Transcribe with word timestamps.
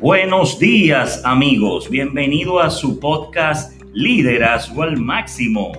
Buenos 0.00 0.58
días 0.58 1.20
amigos, 1.26 1.90
bienvenido 1.90 2.58
a 2.58 2.70
su 2.70 2.98
podcast 2.98 3.78
Liderazgo 3.92 4.82
al 4.82 4.96
Máximo. 4.96 5.72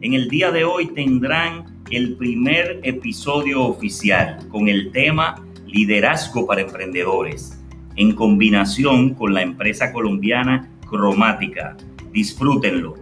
En 0.00 0.14
el 0.14 0.28
día 0.28 0.50
de 0.50 0.64
hoy 0.64 0.88
tendrán 0.88 1.84
el 1.92 2.16
primer 2.16 2.80
episodio 2.82 3.62
oficial 3.62 4.44
con 4.50 4.66
el 4.66 4.90
tema 4.90 5.46
Liderazgo 5.64 6.44
para 6.44 6.62
Emprendedores, 6.62 7.62
en 7.94 8.16
combinación 8.16 9.14
con 9.14 9.32
la 9.32 9.42
empresa 9.42 9.92
colombiana 9.92 10.68
Cromática. 10.90 11.76
Disfrútenlo. 12.10 12.96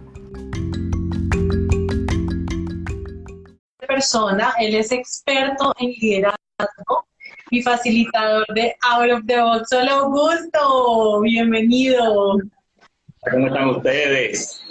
Persona, 3.79 4.53
él 4.59 4.75
es 4.75 4.91
experto 4.91 5.73
en 5.79 5.89
liderazgo 5.99 6.46
mi 7.51 7.61
facilitador 7.61 8.45
de 8.53 8.75
Out 8.81 9.11
of 9.11 9.25
the 9.25 9.39
Box. 9.39 9.71
Hola 9.71 9.91
Augusto, 9.93 11.21
bienvenido. 11.21 12.37
¿Cómo 13.31 13.47
están 13.47 13.69
ustedes? 13.69 14.61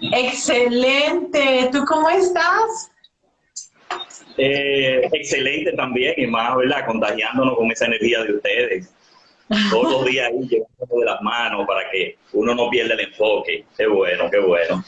Excelente, 0.00 1.68
¿tú 1.72 1.84
cómo 1.86 2.08
estás? 2.10 2.90
Eh, 4.38 5.08
excelente 5.12 5.72
también, 5.72 6.14
y 6.16 6.26
más, 6.26 6.56
¿verdad? 6.56 6.86
Contagiándonos 6.86 7.56
con 7.56 7.70
esa 7.70 7.86
energía 7.86 8.22
de 8.24 8.34
ustedes. 8.34 8.92
Todos 9.70 9.92
los 9.92 10.04
días 10.06 10.28
ahí 10.28 10.48
llevando 10.48 10.98
de 10.98 11.04
las 11.04 11.20
manos 11.20 11.66
para 11.66 11.90
que 11.90 12.16
uno 12.32 12.54
no 12.54 12.70
pierda 12.70 12.94
el 12.94 13.00
enfoque. 13.00 13.66
Qué 13.76 13.86
bueno, 13.86 14.30
qué 14.30 14.38
bueno. 14.38 14.82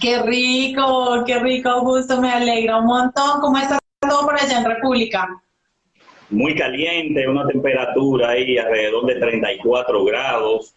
Qué 0.00 0.22
rico, 0.22 1.22
qué 1.26 1.38
rico, 1.38 1.68
Augusto, 1.68 2.20
me 2.20 2.32
alegra 2.32 2.78
un 2.78 2.86
montón. 2.86 3.40
¿Cómo 3.40 3.58
estás 3.58 3.78
todo 4.00 4.22
por 4.22 4.40
allá 4.40 4.58
en 4.58 4.64
República? 4.64 5.28
Muy 6.32 6.54
caliente, 6.54 7.28
una 7.28 7.46
temperatura 7.46 8.30
ahí 8.30 8.58
alrededor 8.58 9.06
de 9.06 9.14
34 9.16 10.04
grados. 10.04 10.74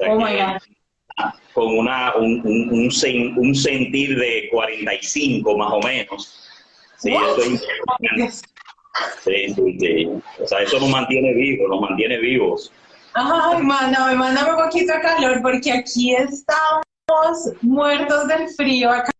oh 0.00 0.16
my 0.16 0.36
God. 0.36 1.32
Con 1.52 1.78
una, 1.78 2.14
un, 2.16 2.40
un, 2.44 2.70
un, 2.70 3.38
un, 3.38 3.54
sentir 3.54 4.18
de 4.18 4.48
45 4.50 5.56
más 5.56 5.72
o 5.72 5.80
menos. 5.80 6.50
Sí, 6.96 7.14
eso 7.14 7.62
Sí, 9.24 9.54
sí, 9.54 9.78
sí. 9.78 10.08
O 10.40 10.46
sea, 10.46 10.60
eso 10.60 10.78
nos 10.78 10.88
mantiene 10.88 11.32
vivos, 11.34 11.68
nos 11.68 11.80
mantiene 11.80 12.18
vivos. 12.18 12.72
Ay, 13.14 13.62
mándame, 13.62 14.14
mándame 14.16 14.50
un 14.50 14.64
poquito 14.64 14.92
de 14.92 15.00
calor 15.00 15.40
porque 15.42 15.72
aquí 15.72 16.14
estamos 16.14 17.52
muertos 17.62 18.28
del 18.28 18.48
frío. 18.50 18.90
Acá 18.90 19.12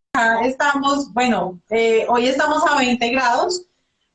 estamos, 0.44 1.12
bueno, 1.12 1.60
eh, 1.70 2.04
hoy 2.08 2.26
estamos 2.26 2.62
a 2.68 2.76
20 2.76 3.08
grados 3.10 3.66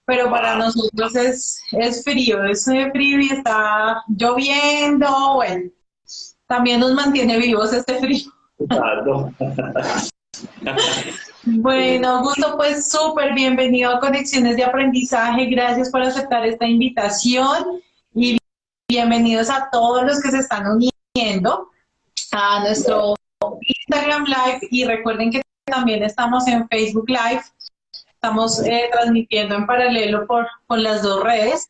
pero 0.10 0.30
para 0.32 0.56
nosotros 0.56 1.16
es, 1.16 1.62
es 1.72 2.04
frío, 2.04 2.44
es 2.46 2.66
frío 2.66 3.20
y 3.20 3.30
está 3.30 4.04
lloviendo, 4.08 5.36
bueno, 5.36 5.70
también 6.48 6.80
nos 6.80 6.96
mantiene 6.96 7.38
vivos 7.38 7.72
este 7.74 8.00
frío. 8.00 8.32
bueno, 11.44 12.24
gusto, 12.24 12.58
pues 12.58 12.92
súper 12.92 13.36
bienvenido 13.36 13.92
a 13.92 14.00
Conexiones 14.00 14.58
de 14.58 14.64
Aprendizaje, 14.64 15.46
gracias 15.46 15.92
por 15.92 16.02
aceptar 16.02 16.44
esta 16.44 16.66
invitación 16.66 17.80
y 18.16 18.40
bienvenidos 18.88 19.52
a 19.52 19.70
todos 19.72 20.02
los 20.06 20.24
que 20.24 20.32
se 20.32 20.40
están 20.40 20.66
uniendo 20.66 21.70
a 22.32 22.62
nuestro 22.62 23.14
Instagram 23.62 24.26
Live. 24.26 24.62
Y 24.72 24.86
recuerden 24.86 25.30
que 25.30 25.44
también 25.66 26.02
estamos 26.02 26.48
en 26.48 26.68
Facebook 26.68 27.08
Live 27.08 27.44
Estamos 28.22 28.60
eh, 28.66 28.90
transmitiendo 28.92 29.56
en 29.56 29.66
paralelo 29.66 30.28
por, 30.28 30.46
con 30.68 30.84
las 30.84 31.02
dos 31.02 31.24
redes. 31.24 31.70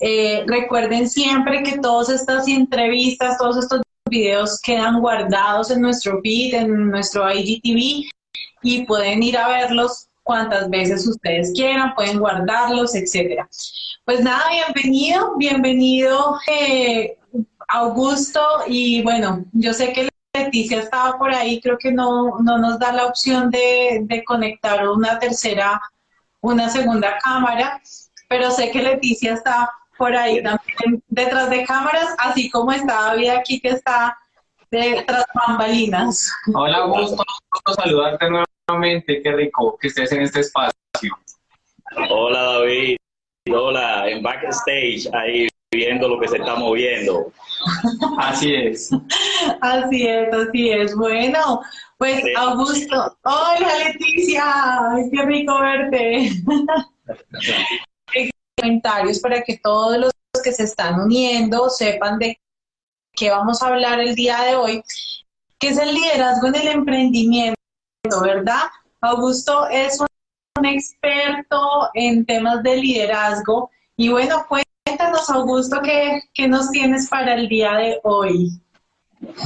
Eh, 0.00 0.42
recuerden 0.48 1.08
siempre 1.08 1.62
que 1.62 1.78
todas 1.78 2.08
estas 2.08 2.48
entrevistas, 2.48 3.38
todos 3.38 3.58
estos 3.58 3.82
videos 4.10 4.60
quedan 4.60 5.00
guardados 5.00 5.70
en 5.70 5.80
nuestro 5.80 6.20
feed, 6.20 6.54
en 6.54 6.90
nuestro 6.90 7.32
IGTV 7.32 8.10
y 8.62 8.86
pueden 8.86 9.22
ir 9.22 9.38
a 9.38 9.46
verlos 9.46 10.08
cuantas 10.24 10.68
veces 10.68 11.06
ustedes 11.06 11.52
quieran, 11.54 11.94
pueden 11.94 12.18
guardarlos, 12.18 12.96
etcétera. 12.96 13.48
Pues 14.04 14.20
nada, 14.20 14.46
bienvenido, 14.50 15.36
bienvenido 15.36 16.40
eh, 16.48 17.16
Augusto 17.68 18.40
y 18.66 19.02
bueno, 19.02 19.44
yo 19.52 19.72
sé 19.72 19.92
que 19.92 20.08
Leticia 20.48 20.80
estaba 20.80 21.18
por 21.18 21.32
ahí, 21.32 21.60
creo 21.60 21.76
que 21.76 21.92
no, 21.92 22.38
no 22.40 22.56
nos 22.56 22.78
da 22.78 22.90
la 22.92 23.04
opción 23.04 23.50
de, 23.50 24.00
de 24.04 24.24
conectar 24.24 24.88
una 24.88 25.18
tercera, 25.18 25.78
una 26.40 26.70
segunda 26.70 27.18
cámara, 27.18 27.80
pero 28.28 28.50
sé 28.50 28.70
que 28.70 28.82
Leticia 28.82 29.34
está 29.34 29.70
por 29.98 30.16
ahí 30.16 30.42
también 30.42 31.02
detrás 31.08 31.50
de 31.50 31.64
cámaras, 31.64 32.14
así 32.18 32.48
como 32.50 32.72
está 32.72 32.94
David 32.94 33.28
aquí 33.30 33.60
que 33.60 33.68
está 33.68 34.16
detrás 34.70 35.26
de 35.26 35.40
bambalinas. 35.46 36.32
Hola, 36.54 36.86
gusto, 36.86 37.22
gusto 37.52 37.82
saludarte 37.82 38.26
nuevamente, 38.30 39.20
qué 39.22 39.32
rico 39.32 39.76
que 39.78 39.88
estés 39.88 40.12
en 40.12 40.22
este 40.22 40.40
espacio. 40.40 41.18
Hola 42.08 42.42
David, 42.42 42.96
hola, 43.52 44.08
en 44.08 44.22
backstage 44.22 45.08
ahí 45.12 45.48
viendo 45.70 46.08
lo 46.08 46.20
que 46.20 46.28
se 46.28 46.38
está 46.38 46.54
moviendo. 46.56 47.32
Así 48.18 48.54
es. 48.54 48.90
Así 49.60 50.06
es, 50.06 50.32
así 50.32 50.70
es. 50.70 50.94
Bueno, 50.94 51.60
pues 51.98 52.22
Augusto. 52.36 53.16
Hola 53.22 53.68
Leticia, 53.84 54.44
qué 55.10 55.22
rico 55.22 55.60
verte. 55.60 56.30
comentarios 58.60 59.20
para 59.20 59.42
que 59.42 59.58
todos 59.58 59.98
los 59.98 60.12
que 60.42 60.52
se 60.52 60.64
están 60.64 61.00
uniendo 61.00 61.70
sepan 61.70 62.18
de 62.18 62.40
qué 63.12 63.30
vamos 63.30 63.62
a 63.62 63.68
hablar 63.68 64.00
el 64.00 64.16
día 64.16 64.40
de 64.42 64.56
hoy, 64.56 64.82
que 65.60 65.68
es 65.68 65.78
el 65.78 65.94
liderazgo 65.94 66.48
en 66.48 66.56
el 66.56 66.68
emprendimiento, 66.68 67.56
¿verdad? 68.20 68.62
Augusto 69.00 69.68
es 69.68 70.00
un 70.00 70.66
experto 70.66 71.88
en 71.94 72.26
temas 72.26 72.64
de 72.64 72.76
liderazgo 72.78 73.70
y 73.96 74.08
bueno, 74.08 74.44
pues 74.48 74.64
Augusto, 75.28 75.80
¿qué, 75.82 76.22
¿qué, 76.32 76.48
nos 76.48 76.70
tienes 76.70 77.08
para 77.08 77.34
el 77.34 77.48
día 77.48 77.74
de 77.74 77.98
hoy? 78.04 78.50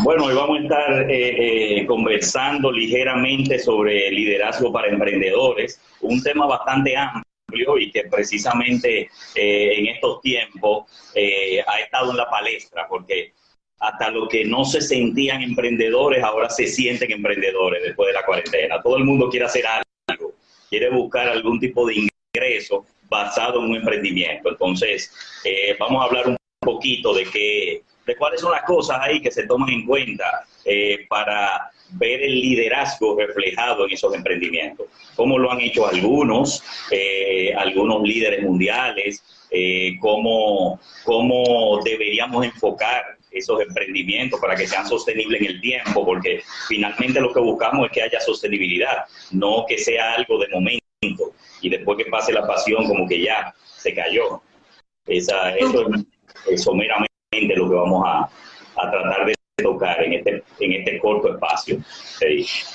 Bueno, 0.04 0.26
hoy 0.26 0.34
vamos 0.34 0.58
a 0.58 0.62
estar 0.62 1.10
eh, 1.10 1.80
eh, 1.80 1.86
conversando 1.86 2.70
ligeramente 2.70 3.58
sobre 3.58 4.10
liderazgo 4.10 4.72
para 4.72 4.88
emprendedores, 4.88 5.80
un 6.00 6.22
tema 6.22 6.46
bastante 6.46 6.94
amplio 6.96 7.78
y 7.78 7.90
que 7.90 8.04
precisamente 8.04 9.10
eh, 9.34 9.74
en 9.78 9.86
estos 9.88 10.20
tiempos 10.20 10.86
ha 11.66 11.80
estado 11.80 12.10
en 12.12 12.16
la 12.16 12.30
palestra, 12.30 12.86
porque 12.88 13.32
hasta 13.80 14.10
los 14.10 14.28
que 14.28 14.44
no 14.44 14.64
se 14.64 14.80
sentían 14.80 15.42
emprendedores 15.42 16.22
ahora 16.22 16.48
se 16.50 16.66
sienten 16.66 17.10
emprendedores 17.10 17.82
después 17.82 18.08
de 18.08 18.12
la 18.12 18.24
cuarentena. 18.24 18.80
Todo 18.80 18.96
el 18.96 19.04
mundo 19.04 19.28
quiere 19.28 19.46
hacer 19.46 19.64
algo, 19.66 20.34
quiere 20.70 20.90
buscar 20.90 21.28
algún 21.28 21.58
tipo 21.58 21.86
de 21.86 22.08
ingreso 22.34 22.86
basado 23.12 23.60
en 23.60 23.70
un 23.70 23.76
emprendimiento. 23.76 24.48
Entonces, 24.48 25.12
eh, 25.44 25.76
vamos 25.78 26.02
a 26.02 26.06
hablar 26.06 26.28
un 26.28 26.36
poquito 26.58 27.12
de 27.14 27.24
qué, 27.24 27.82
de 28.06 28.16
cuáles 28.16 28.40
son 28.40 28.52
las 28.52 28.62
cosas 28.62 28.98
ahí 29.02 29.20
que 29.20 29.30
se 29.30 29.46
toman 29.46 29.68
en 29.68 29.86
cuenta 29.86 30.46
eh, 30.64 31.06
para 31.08 31.70
ver 31.90 32.22
el 32.22 32.40
liderazgo 32.40 33.16
reflejado 33.16 33.84
en 33.86 33.92
esos 33.92 34.14
emprendimientos. 34.14 34.86
Cómo 35.14 35.38
lo 35.38 35.52
han 35.52 35.60
hecho 35.60 35.86
algunos, 35.86 36.62
eh, 36.90 37.52
algunos 37.54 38.02
líderes 38.02 38.42
mundiales, 38.42 39.22
cómo, 40.00 40.80
cómo 41.04 41.78
deberíamos 41.84 42.46
enfocar 42.46 43.04
esos 43.30 43.60
emprendimientos 43.60 44.40
para 44.40 44.56
que 44.56 44.66
sean 44.66 44.88
sostenibles 44.88 45.42
en 45.42 45.46
el 45.48 45.60
tiempo, 45.60 46.06
porque 46.06 46.42
finalmente 46.68 47.20
lo 47.20 47.34
que 47.34 47.40
buscamos 47.40 47.86
es 47.86 47.92
que 47.92 48.02
haya 48.02 48.20
sostenibilidad, 48.20 49.04
no 49.30 49.66
que 49.68 49.76
sea 49.76 50.14
algo 50.14 50.38
de 50.38 50.48
momento 50.48 50.82
y 51.60 51.68
después 51.68 51.98
que 51.98 52.10
pase 52.10 52.32
la 52.32 52.46
pasión 52.46 52.86
como 52.86 53.08
que 53.08 53.22
ya 53.22 53.52
se 53.76 53.94
cayó. 53.94 54.40
Esa, 55.06 55.54
eso 55.56 55.86
es 56.48 56.62
someramente 56.62 57.08
lo 57.56 57.68
que 57.68 57.74
vamos 57.74 58.04
a, 58.06 58.28
tratar 58.74 59.26
de 59.26 59.34
tocar 59.62 60.02
en 60.02 60.14
este, 60.14 60.42
en 60.60 60.72
este 60.72 60.98
corto 60.98 61.34
espacio. 61.34 61.78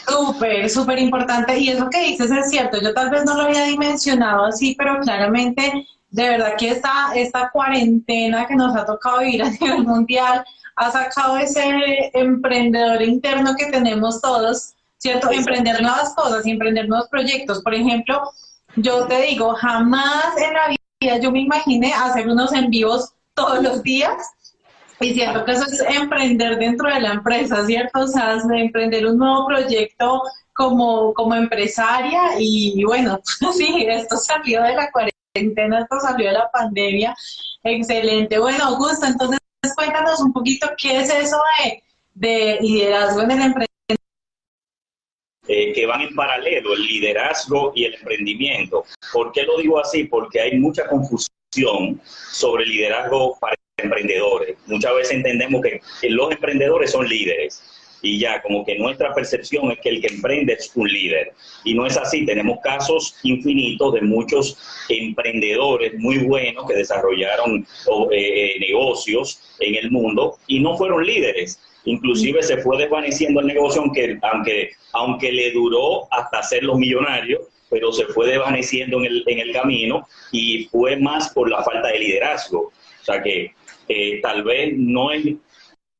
Súper, 0.07 0.69
súper 0.69 0.99
importante. 0.99 1.57
Y 1.57 1.69
eso 1.69 1.89
que 1.89 2.01
dices 2.01 2.29
es 2.31 2.49
cierto. 2.49 2.81
Yo 2.81 2.93
tal 2.93 3.09
vez 3.09 3.25
no 3.25 3.35
lo 3.35 3.43
había 3.43 3.63
dimensionado 3.63 4.45
así, 4.45 4.75
pero 4.77 4.99
claramente, 4.99 5.87
de 6.09 6.29
verdad 6.29 6.55
que 6.57 6.69
esta, 6.69 7.13
esta 7.15 7.49
cuarentena 7.51 8.45
que 8.45 8.55
nos 8.55 8.75
ha 8.75 8.85
tocado 8.85 9.19
vivir 9.19 9.43
a 9.43 9.49
nivel 9.61 9.83
mundial 9.83 10.45
ha 10.75 10.91
sacado 10.91 11.37
ese 11.37 12.11
emprendedor 12.13 13.01
interno 13.01 13.55
que 13.57 13.65
tenemos 13.67 14.21
todos, 14.21 14.75
¿cierto? 15.07 15.31
Emprender 15.31 15.81
nuevas 15.81 16.13
cosas 16.15 16.45
y 16.45 16.51
emprender 16.51 16.87
nuevos 16.87 17.07
proyectos. 17.07 17.61
Por 17.61 17.73
ejemplo, 17.73 18.33
yo 18.75 19.07
te 19.07 19.21
digo, 19.21 19.55
jamás 19.55 20.37
en 20.37 20.53
la 20.53 20.67
vida 20.99 21.17
yo 21.19 21.31
me 21.31 21.41
imaginé 21.41 21.93
hacer 21.93 22.27
unos 22.27 22.51
en 22.53 22.69
vivos 22.69 23.13
todos 23.33 23.63
los 23.63 23.83
días. 23.83 24.17
Y 24.99 25.13
siento 25.13 25.45
que 25.45 25.51
eso 25.51 25.65
es 25.65 25.79
emprender 25.95 26.57
dentro 26.57 26.91
de 26.91 26.99
la 26.99 27.13
empresa, 27.13 27.65
¿cierto? 27.65 27.99
O 28.01 28.07
sea, 28.07 28.37
emprender 28.51 29.05
un 29.05 29.17
nuevo 29.19 29.45
proyecto 29.45 30.23
como, 30.53 31.13
como 31.13 31.35
empresaria 31.35 32.31
y, 32.39 32.83
bueno, 32.83 33.19
sí, 33.53 33.85
esto 33.87 34.17
salió 34.17 34.63
de 34.63 34.75
la 34.75 34.91
cuarentena, 34.91 35.81
esto 35.81 35.99
salió 36.01 36.27
de 36.27 36.33
la 36.33 36.49
pandemia. 36.51 37.15
Excelente. 37.63 38.39
Bueno, 38.39 38.63
Augusto, 38.65 39.05
entonces 39.05 39.39
cuéntanos 39.75 40.19
un 40.19 40.33
poquito 40.33 40.67
qué 40.77 40.99
es 40.99 41.09
eso 41.11 41.37
de, 41.63 41.83
de 42.15 42.57
liderazgo 42.59 43.21
en 43.21 43.31
el 43.31 43.37
emprendimiento. 43.37 43.76
Eh, 45.47 45.71
que 45.73 45.85
van 45.85 46.01
en 46.01 46.13
paralelo, 46.13 46.73
el 46.73 46.85
liderazgo 46.85 47.71
y 47.73 47.85
el 47.85 47.93
emprendimiento. 47.93 48.83
¿Por 49.13 49.31
qué 49.31 49.43
lo 49.43 49.57
digo 49.57 49.79
así? 49.79 50.03
Porque 50.03 50.41
hay 50.41 50.57
mucha 50.59 50.85
confusión 50.87 52.01
sobre 52.31 52.65
el 52.65 52.69
liderazgo 52.71 53.37
para 53.39 53.55
emprendedores. 53.77 54.57
Muchas 54.65 54.93
veces 54.95 55.13
entendemos 55.13 55.61
que, 55.61 55.81
los 56.09 56.31
emprendedores 56.31 56.91
son 56.91 57.07
líderes 57.07 57.63
y 58.01 58.19
ya, 58.19 58.41
como 58.41 58.65
que 58.65 58.77
nuestra 58.77 59.13
percepción 59.13 59.71
es 59.71 59.79
que 59.79 59.89
el 59.89 60.01
que 60.01 60.07
emprende 60.07 60.53
es 60.53 60.71
un 60.75 60.87
líder. 60.87 61.33
Y 61.63 61.73
no 61.73 61.85
es 61.85 61.95
así, 61.97 62.25
tenemos 62.25 62.59
casos 62.63 63.15
infinitos 63.23 63.93
de 63.93 64.01
muchos 64.01 64.57
emprendedores 64.89 65.93
muy 65.95 66.19
buenos 66.19 66.67
que 66.67 66.75
desarrollaron 66.75 67.65
eh, 68.11 68.57
negocios 68.59 69.41
en 69.59 69.75
el 69.75 69.91
mundo 69.91 70.37
y 70.47 70.59
no 70.59 70.77
fueron 70.77 71.05
líderes. 71.05 71.59
Inclusive 71.87 72.43
se 72.43 72.57
fue 72.57 72.77
desvaneciendo 72.77 73.39
el 73.39 73.47
negocio, 73.47 73.81
aunque, 73.81 74.19
aunque, 74.21 74.71
aunque 74.91 75.31
le 75.31 75.51
duró 75.51 76.05
hasta 76.11 76.41
los 76.61 76.77
millonarios, 76.77 77.41
pero 77.69 77.93
se 77.93 78.05
fue 78.07 78.27
desvaneciendo 78.27 78.97
en 78.99 79.05
el, 79.05 79.23
en 79.25 79.39
el 79.39 79.53
camino 79.53 80.05
y 80.33 80.65
fue 80.65 80.97
más 80.97 81.29
por 81.33 81.49
la 81.49 81.63
falta 81.63 81.87
de 81.87 81.99
liderazgo. 81.99 82.73
O 83.01 83.03
sea 83.05 83.23
que 83.23 83.53
eh, 83.87 84.19
tal 84.21 84.43
vez 84.43 84.73
no 84.75 85.11
es 85.11 85.27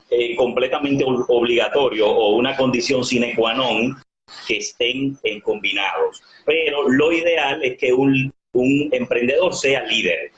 eh, 0.10 0.36
completamente 0.36 1.06
obligatorio 1.06 2.10
o 2.10 2.36
una 2.36 2.58
condición 2.58 3.06
sine 3.06 3.34
qua 3.34 3.54
non 3.54 3.96
que 4.46 4.58
estén 4.58 5.18
en 5.24 5.40
combinados. 5.40 6.22
Pero 6.46 6.90
lo 6.90 7.14
ideal 7.14 7.64
es 7.64 7.78
que 7.78 7.94
un, 7.94 8.34
un 8.52 8.90
emprendedor 8.92 9.56
sea 9.56 9.84
líder, 9.84 10.32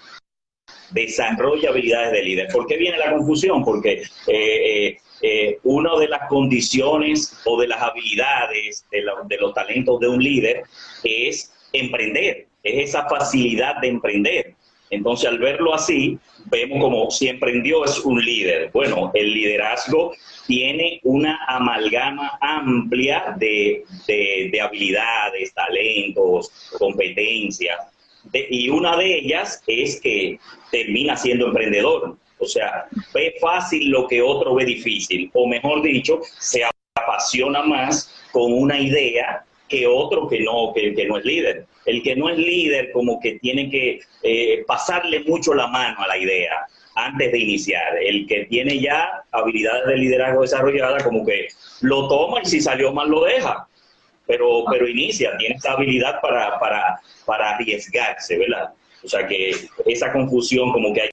desarrolle 0.91 1.67
habilidades 1.67 2.11
de 2.11 2.23
líder. 2.23 2.47
¿Por 2.53 2.67
qué 2.67 2.77
viene 2.77 2.99
la 2.99 3.13
confusión? 3.13 3.65
Porque 3.65 4.03
eh, 4.27 4.97
una 5.63 5.97
de 5.97 6.07
las 6.07 6.27
condiciones 6.29 7.41
o 7.45 7.59
de 7.59 7.67
las 7.67 7.81
habilidades 7.81 8.85
de, 8.91 9.03
de 9.25 9.37
los 9.37 9.53
talentos 9.53 9.99
de 9.99 10.07
un 10.07 10.23
líder 10.23 10.63
es 11.03 11.53
emprender, 11.73 12.47
es 12.63 12.89
esa 12.89 13.07
facilidad 13.07 13.81
de 13.81 13.87
emprender. 13.87 14.55
Entonces, 14.91 15.29
al 15.29 15.37
verlo 15.37 15.73
así, 15.73 16.17
vemos 16.45 16.81
como 16.81 17.11
si 17.11 17.27
emprendió 17.27 17.85
es 17.85 17.99
un 17.99 18.23
líder. 18.23 18.71
Bueno, 18.73 19.11
el 19.13 19.33
liderazgo 19.33 20.13
tiene 20.47 20.99
una 21.03 21.39
amalgama 21.47 22.37
amplia 22.41 23.35
de, 23.37 23.83
habilidades, 24.61 25.53
talentos, 25.53 26.51
competencias. 26.77 27.77
y 28.33 28.69
una 28.69 28.97
de 28.97 29.19
ellas 29.19 29.63
es 29.67 30.01
que 30.01 30.39
termina 30.71 31.15
siendo 31.15 31.47
emprendedor. 31.47 32.17
O 32.39 32.45
sea, 32.45 32.87
ve 33.13 33.35
fácil 33.39 33.89
lo 33.89 34.07
que 34.07 34.21
otro 34.21 34.55
ve 34.55 34.65
difícil. 34.65 35.29
O 35.33 35.47
mejor 35.47 35.81
dicho, 35.81 36.21
se 36.39 36.63
apasiona 36.95 37.61
más 37.63 38.09
con 38.31 38.53
una 38.53 38.79
idea 38.79 39.43
que 39.67 39.85
otro 39.85 40.27
que 40.27 40.39
no, 40.41 40.73
que, 40.73 40.93
que 40.93 41.05
no 41.05 41.17
es 41.17 41.25
líder. 41.25 41.65
El 41.85 42.01
que 42.01 42.15
no 42.15 42.29
es 42.29 42.37
líder 42.37 42.91
como 42.91 43.19
que 43.19 43.39
tiene 43.39 43.69
que 43.69 43.99
eh, 44.23 44.63
pasarle 44.67 45.21
mucho 45.21 45.53
la 45.53 45.67
mano 45.67 46.01
a 46.01 46.07
la 46.07 46.17
idea 46.17 46.65
antes 46.95 47.31
de 47.31 47.37
iniciar. 47.37 47.97
El 48.01 48.27
que 48.27 48.45
tiene 48.45 48.79
ya 48.79 49.23
habilidades 49.31 49.87
de 49.87 49.97
liderazgo 49.97 50.41
desarrolladas 50.41 51.03
como 51.03 51.25
que 51.25 51.47
lo 51.81 52.07
toma 52.07 52.41
y 52.41 52.45
si 52.45 52.61
salió 52.61 52.91
mal 52.91 53.09
lo 53.09 53.23
deja. 53.23 53.67
Pero, 54.25 54.63
pero 54.69 54.87
inicia, 54.87 55.35
tiene 55.37 55.55
esa 55.55 55.71
habilidad 55.71 56.21
para, 56.21 56.59
para, 56.59 56.99
para 57.25 57.55
arriesgarse, 57.55 58.37
¿verdad? 58.37 58.73
O 59.03 59.07
sea 59.07 59.25
que 59.27 59.55
esa 59.85 60.11
confusión 60.11 60.71
como 60.71 60.93
que 60.93 61.01
hay 61.01 61.09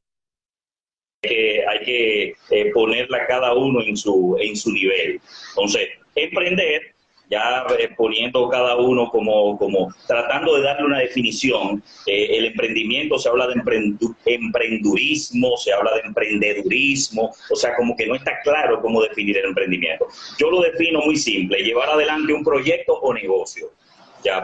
que, 1.27 1.65
hay 1.67 1.85
que 1.85 2.35
eh, 2.51 2.71
ponerla 2.73 3.27
cada 3.27 3.55
uno 3.55 3.83
en 3.83 3.97
su, 3.97 4.37
en 4.41 4.57
su 4.57 4.73
nivel. 4.73 5.21
Entonces, 5.51 5.89
emprender 6.15 6.97
ya 7.31 7.67
eh, 7.79 7.91
poniendo 7.97 8.49
cada 8.49 8.77
uno 8.77 9.09
como, 9.11 9.59
como 9.59 9.93
tratando 10.07 10.57
de 10.57 10.63
darle 10.63 10.87
una 10.87 11.01
definición. 11.01 11.83
Eh, 12.07 12.39
el 12.39 12.47
emprendimiento 12.47 13.19
se 13.19 13.29
habla 13.29 13.47
de 13.49 13.55
emprendurismo, 13.55 15.57
se 15.57 15.73
habla 15.73 15.95
de 15.95 16.01
emprendedurismo, 16.01 17.33
o 17.51 17.57
sea, 17.57 17.75
como 17.77 17.97
que 17.97 18.07
no 18.07 18.15
está 18.15 18.41
claro 18.43 18.81
cómo 18.81 19.03
definir 19.03 19.37
el 19.39 19.47
emprendimiento. 19.47 20.07
Yo 20.39 20.51
lo 20.51 20.63
defino 20.63 21.01
muy 21.01 21.17
simple, 21.17 21.63
llevar 21.63 21.91
adelante 21.91 22.33
un 22.33 22.45
proyecto 22.45 22.95
o 22.95 23.13
negocio. 23.13 23.71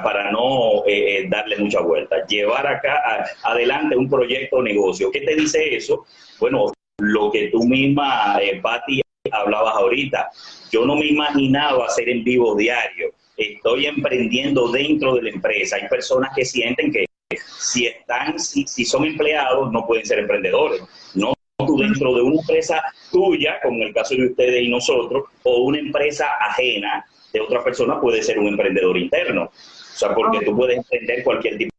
Para 0.03 0.31
no 0.31 0.85
eh, 0.87 1.27
darle 1.29 1.57
mucha 1.57 1.81
vuelta. 1.81 2.25
Llevar 2.27 2.67
acá 2.67 3.27
adelante 3.43 3.97
un 3.97 4.09
proyecto 4.09 4.57
o 4.57 4.63
negocio. 4.63 5.11
¿Qué 5.11 5.21
te 5.21 5.35
dice 5.35 5.75
eso? 5.75 6.07
Bueno, 6.39 6.73
lo 6.99 7.31
que 7.31 7.49
tú 7.49 7.65
misma, 7.65 8.39
Patti, 8.63 9.01
hablabas 9.31 9.75
ahorita. 9.75 10.31
Yo 10.71 10.85
no 10.85 10.97
me 10.97 11.07
imaginaba 11.07 11.87
hacer 11.87 12.09
en 12.09 12.23
vivo 12.25 12.55
diario. 12.55 13.11
Estoy 13.37 13.87
emprendiendo 13.87 14.71
dentro 14.71 15.15
de 15.17 15.23
la 15.23 15.31
empresa. 15.31 15.77
Hay 15.77 15.89
personas 15.89 16.31
que 16.35 16.45
sienten 16.45 16.93
que 16.93 17.07
si 17.37 17.87
están, 17.87 18.39
si, 18.39 18.85
son 18.85 19.05
empleados, 19.05 19.73
no 19.73 19.87
pueden 19.87 20.05
ser 20.05 20.21
emprendedores. 20.21 20.83
No 21.15 21.33
tú 21.59 21.79
dentro 21.79 22.15
de 22.15 22.23
una 22.23 22.41
empresa 22.41 22.83
tuya, 23.11 23.61
como 23.63 23.79
en 23.79 23.89
el 23.89 23.95
caso 23.95 24.15
de 24.15 24.27
ustedes 24.27 24.63
y 24.63 24.69
nosotros, 24.69 25.25
o 25.45 25.63
una 25.65 25.79
empresa 25.79 26.27
ajena 26.41 27.05
de 27.33 27.41
otra 27.41 27.63
persona, 27.65 28.01
puede 28.01 28.23
ser 28.23 28.39
un 28.39 28.49
emprendedor 28.49 28.97
interno. 28.99 29.45
O 29.45 29.51
sea, 29.97 30.15
porque 30.15 30.45
tú 30.45 30.57
puedes 30.57 30.79
emprender 30.79 31.23
cualquier 31.25 31.59
tipo 31.59 31.73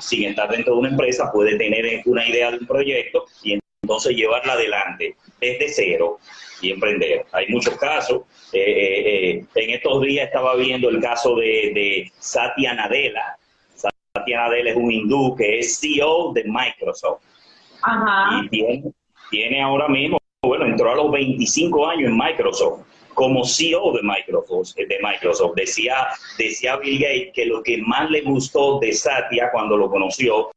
sin 0.00 0.24
estar 0.24 0.48
dentro 0.50 0.74
de 0.74 0.80
una 0.80 0.88
empresa, 0.88 1.30
puede 1.30 1.56
tener 1.58 2.02
una 2.06 2.26
idea 2.26 2.50
de 2.50 2.58
un 2.58 2.66
proyecto 2.66 3.26
y 3.42 3.58
entonces 3.82 4.16
llevarla 4.16 4.54
adelante 4.54 5.14
desde 5.40 5.68
cero 5.68 6.18
y 6.62 6.70
emprender. 6.70 7.26
Hay 7.32 7.48
muchos 7.48 7.76
casos. 7.76 8.22
Eh, 8.52 8.60
eh, 8.60 9.28
eh, 9.30 9.46
en 9.54 9.70
estos 9.70 10.02
días 10.02 10.26
estaba 10.26 10.56
viendo 10.56 10.88
el 10.88 11.00
caso 11.00 11.36
de, 11.36 12.10
Satya 12.18 12.74
Nadella. 12.74 13.36
Satya 13.74 14.38
Nadella 14.38 14.70
es 14.70 14.76
un 14.76 14.90
hindú 14.90 15.36
que 15.36 15.58
es 15.58 15.78
CEO 15.78 16.32
de 16.32 16.44
Microsoft. 16.44 17.20
Ajá. 17.82 18.40
Y 18.42 18.48
tiene, 18.48 18.82
tiene 19.30 19.62
ahora 19.62 19.88
mismo, 19.88 20.18
bueno, 20.42 20.64
entró 20.64 20.90
a 20.90 20.96
los 20.96 21.12
25 21.12 21.86
años 21.86 22.10
en 22.10 22.16
Microsoft 22.16 22.87
como 23.18 23.44
CEO 23.44 23.90
de 23.94 24.00
Microsoft, 24.04 24.76
de 24.76 24.98
Microsoft. 25.02 25.56
Decía, 25.56 26.06
decía 26.38 26.76
Bill 26.76 27.00
Gates 27.00 27.32
que 27.34 27.46
lo 27.46 27.64
que 27.64 27.78
más 27.78 28.08
le 28.10 28.20
gustó 28.20 28.78
de 28.78 28.92
Satya 28.92 29.50
cuando 29.50 29.76
lo 29.76 29.90
conoció 29.90 30.52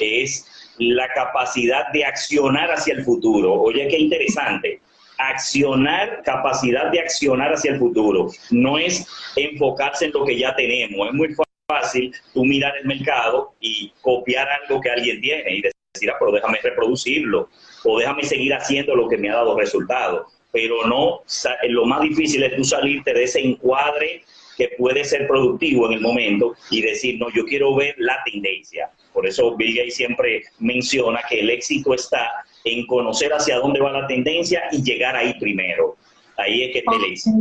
es 0.00 0.74
la 0.78 1.06
capacidad 1.14 1.92
de 1.92 2.04
accionar 2.04 2.72
hacia 2.72 2.94
el 2.94 3.04
futuro. 3.04 3.54
Oye, 3.54 3.86
qué 3.86 3.98
interesante. 3.98 4.80
Accionar, 5.16 6.22
capacidad 6.24 6.90
de 6.90 6.98
accionar 6.98 7.52
hacia 7.52 7.70
el 7.70 7.78
futuro. 7.78 8.30
No 8.50 8.78
es 8.78 9.06
enfocarse 9.36 10.06
en 10.06 10.12
lo 10.12 10.24
que 10.24 10.36
ya 10.36 10.56
tenemos. 10.56 11.06
Es 11.06 11.14
muy 11.14 11.36
fácil 11.68 12.12
tú 12.34 12.44
mirar 12.44 12.76
el 12.78 12.84
mercado 12.84 13.54
y 13.60 13.92
copiar 14.00 14.48
algo 14.48 14.80
que 14.80 14.90
alguien 14.90 15.20
tiene 15.20 15.54
y 15.54 15.62
decir, 15.62 16.10
ah, 16.10 16.16
pero 16.18 16.32
déjame 16.32 16.58
reproducirlo 16.60 17.48
o 17.84 17.98
déjame 18.00 18.24
seguir 18.24 18.52
haciendo 18.54 18.96
lo 18.96 19.08
que 19.08 19.18
me 19.18 19.30
ha 19.30 19.34
dado 19.34 19.56
resultados. 19.56 20.41
Pero 20.52 20.86
no, 20.86 21.22
lo 21.68 21.86
más 21.86 22.02
difícil 22.02 22.42
es 22.42 22.54
tú 22.54 22.62
salirte 22.62 23.14
de 23.14 23.24
ese 23.24 23.40
encuadre 23.40 24.22
que 24.56 24.68
puede 24.76 25.02
ser 25.04 25.26
productivo 25.26 25.86
en 25.86 25.94
el 25.94 26.00
momento 26.00 26.54
y 26.70 26.82
decir, 26.82 27.18
no, 27.18 27.30
yo 27.30 27.44
quiero 27.46 27.74
ver 27.74 27.94
la 27.98 28.18
tendencia. 28.24 28.90
Por 29.12 29.26
eso 29.26 29.56
Bill 29.56 29.76
Gates 29.76 29.96
siempre 29.96 30.42
menciona 30.58 31.20
que 31.28 31.40
el 31.40 31.50
éxito 31.50 31.94
está 31.94 32.30
en 32.64 32.86
conocer 32.86 33.32
hacia 33.32 33.58
dónde 33.58 33.80
va 33.80 33.92
la 33.92 34.06
tendencia 34.06 34.62
y 34.72 34.82
llegar 34.82 35.16
ahí 35.16 35.34
primero. 35.40 35.96
Ahí 36.36 36.64
es 36.64 36.72
que 36.72 36.78
el 36.80 37.04
éxito. 37.10 37.38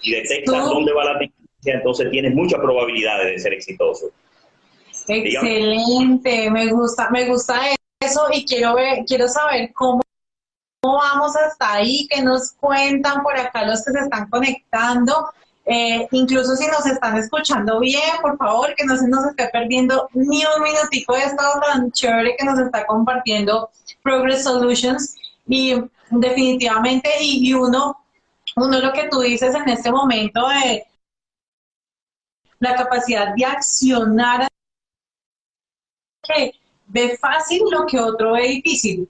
Si 0.00 0.10
detectas 0.10 0.64
dónde 0.64 0.92
va 0.92 1.04
la 1.04 1.18
tendencia, 1.18 1.74
entonces 1.74 2.10
tienes 2.10 2.34
muchas 2.34 2.60
probabilidades 2.60 3.26
de 3.26 3.38
ser 3.38 3.52
exitoso. 3.52 4.10
Excelente, 5.08 6.50
me 6.50 6.68
gusta, 6.72 7.10
me 7.10 7.26
gusta 7.26 7.60
eso 8.00 8.26
y 8.32 8.44
quiero 8.44 8.74
ver, 8.74 9.04
quiero 9.06 9.28
saber 9.28 9.70
cómo 9.74 10.00
vamos 10.82 11.36
hasta 11.36 11.74
ahí, 11.74 12.06
que 12.08 12.22
nos 12.22 12.52
cuentan 12.52 13.22
por 13.22 13.36
acá 13.36 13.64
los 13.64 13.84
que 13.84 13.92
se 13.92 14.00
están 14.00 14.28
conectando. 14.28 15.30
Eh, 15.66 16.08
incluso 16.12 16.56
si 16.56 16.66
nos 16.66 16.84
están 16.86 17.16
escuchando 17.18 17.80
bien, 17.80 18.20
por 18.22 18.36
favor, 18.38 18.74
que 18.74 18.84
no 18.84 18.96
se 18.96 19.06
nos 19.08 19.26
esté 19.26 19.48
perdiendo 19.48 20.08
ni 20.14 20.42
un 20.44 20.62
minutico 20.62 21.14
de 21.14 21.20
esto 21.20 21.42
tan 21.60 21.92
chévere 21.92 22.34
que 22.36 22.44
nos 22.44 22.58
está 22.58 22.86
compartiendo 22.86 23.70
Progress 24.02 24.44
Solutions. 24.44 25.16
Y 25.46 25.74
definitivamente, 26.10 27.10
y, 27.20 27.52
uno, 27.52 28.04
uno 28.56 28.80
lo 28.80 28.92
que 28.92 29.08
tú 29.08 29.20
dices 29.20 29.54
en 29.54 29.68
este 29.68 29.92
momento 29.92 30.48
de 30.48 30.86
la 32.58 32.74
capacidad 32.74 33.34
de 33.34 33.44
accionar, 33.44 34.48
que 36.22 36.52
ve 36.86 37.16
fácil 37.18 37.62
lo 37.70 37.86
que 37.86 37.98
otro 37.98 38.32
ve 38.32 38.48
difícil. 38.48 39.08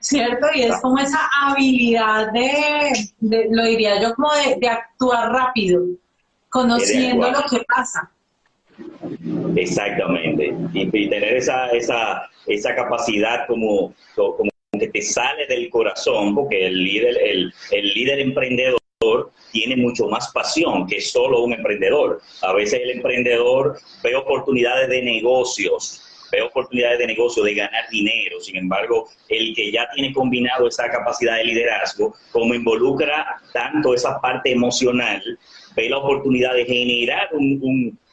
¿Cierto? 0.00 0.46
Y 0.54 0.62
es 0.62 0.80
como 0.80 0.98
esa 0.98 1.18
habilidad 1.42 2.32
de, 2.32 3.46
lo 3.50 3.64
diría 3.64 4.00
yo, 4.00 4.14
como 4.14 4.30
de, 4.60 4.68
actuar 4.68 5.32
rápido, 5.32 5.82
conociendo 6.48 7.30
lo 7.30 7.42
que 7.50 7.64
pasa. 7.66 8.10
Exactamente, 9.56 10.54
y, 10.72 10.88
tener 10.90 11.36
esa, 11.36 11.68
esa, 11.70 12.22
esa 12.46 12.74
capacidad 12.74 13.46
como, 13.46 13.92
como 14.14 14.50
que 14.78 14.88
te 14.88 15.02
sale 15.02 15.46
del 15.46 15.68
corazón, 15.70 16.34
porque 16.34 16.66
el 16.66 16.84
líder, 16.84 17.18
el, 17.18 17.52
el 17.72 17.94
líder 17.94 18.20
emprendedor 18.20 18.78
tiene 19.52 19.76
mucho 19.76 20.08
más 20.08 20.30
pasión 20.32 20.86
que 20.86 21.00
solo 21.00 21.42
un 21.42 21.52
emprendedor. 21.52 22.20
A 22.42 22.52
veces 22.52 22.80
el 22.82 22.90
emprendedor 22.90 23.78
ve 24.02 24.14
oportunidades 24.14 24.88
de 24.88 25.02
negocios, 25.02 26.02
ve 26.30 26.42
oportunidades 26.42 26.98
de 26.98 27.06
negocio, 27.06 27.42
de 27.42 27.54
ganar 27.54 27.88
dinero. 27.90 28.40
Sin 28.40 28.56
embargo, 28.56 29.08
el 29.28 29.54
que 29.54 29.70
ya 29.72 29.88
tiene 29.94 30.12
combinado 30.12 30.68
esa 30.68 30.88
capacidad 30.90 31.36
de 31.36 31.44
liderazgo, 31.44 32.14
como 32.32 32.54
involucra 32.54 33.40
tanto 33.52 33.94
esa 33.94 34.20
parte 34.20 34.52
emocional, 34.52 35.22
ve 35.74 35.88
la 35.88 35.98
oportunidad 35.98 36.54
de 36.54 36.64
generar 36.64 37.30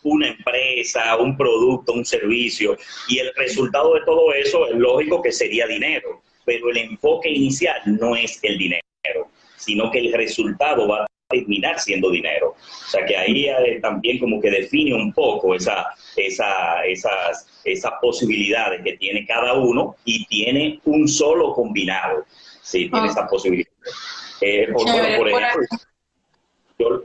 una 0.04 0.28
empresa, 0.28 1.18
un 1.18 1.36
producto, 1.36 1.94
un 1.94 2.06
servicio, 2.06 2.78
y 3.10 3.20
el 3.20 3.32
resultado 3.36 3.96
de 3.96 4.02
todo 4.06 4.34
eso 4.34 4.68
es 4.68 4.76
lógico 4.76 5.22
que 5.22 5.32
sería 5.32 5.66
dinero, 5.68 6.22
pero 6.46 6.70
el 6.70 6.78
enfoque 6.78 7.30
inicial 7.30 7.82
no 7.86 8.16
es 8.16 8.40
el 8.44 8.58
dinero, 8.58 8.82
sino 9.58 9.90
que 9.90 10.00
el 10.00 10.14
resultado 10.14 10.88
va 10.88 11.04
a 11.04 11.08
terminar 11.28 11.80
siendo 11.80 12.12
dinero. 12.12 12.50
O 12.50 12.90
sea 12.90 13.06
que 13.06 13.18
ahí 13.18 13.48
eh, 13.48 13.80
también 13.82 14.20
como 14.20 14.40
que 14.40 14.52
define 14.52 14.94
un 14.94 15.12
poco 15.12 15.56
esa, 15.56 15.88
esa, 16.16 16.86
esas, 16.86 17.48
esas 17.66 17.94
posibilidades 18.02 18.82
que 18.84 18.94
tiene 18.98 19.26
cada 19.26 19.54
uno 19.54 19.96
y 20.06 20.26
tiene 20.28 20.80
un 20.86 21.08
solo 21.08 21.54
combinado. 21.54 22.26
Sí, 22.62 22.90
tiene 22.90 23.08
ah. 23.08 23.12
esas 23.12 23.30
posibilidades. 23.30 23.74
Eh, 24.42 24.68
por, 24.72 24.88
ejemplo, 25.30 25.68
yo, 26.78 27.04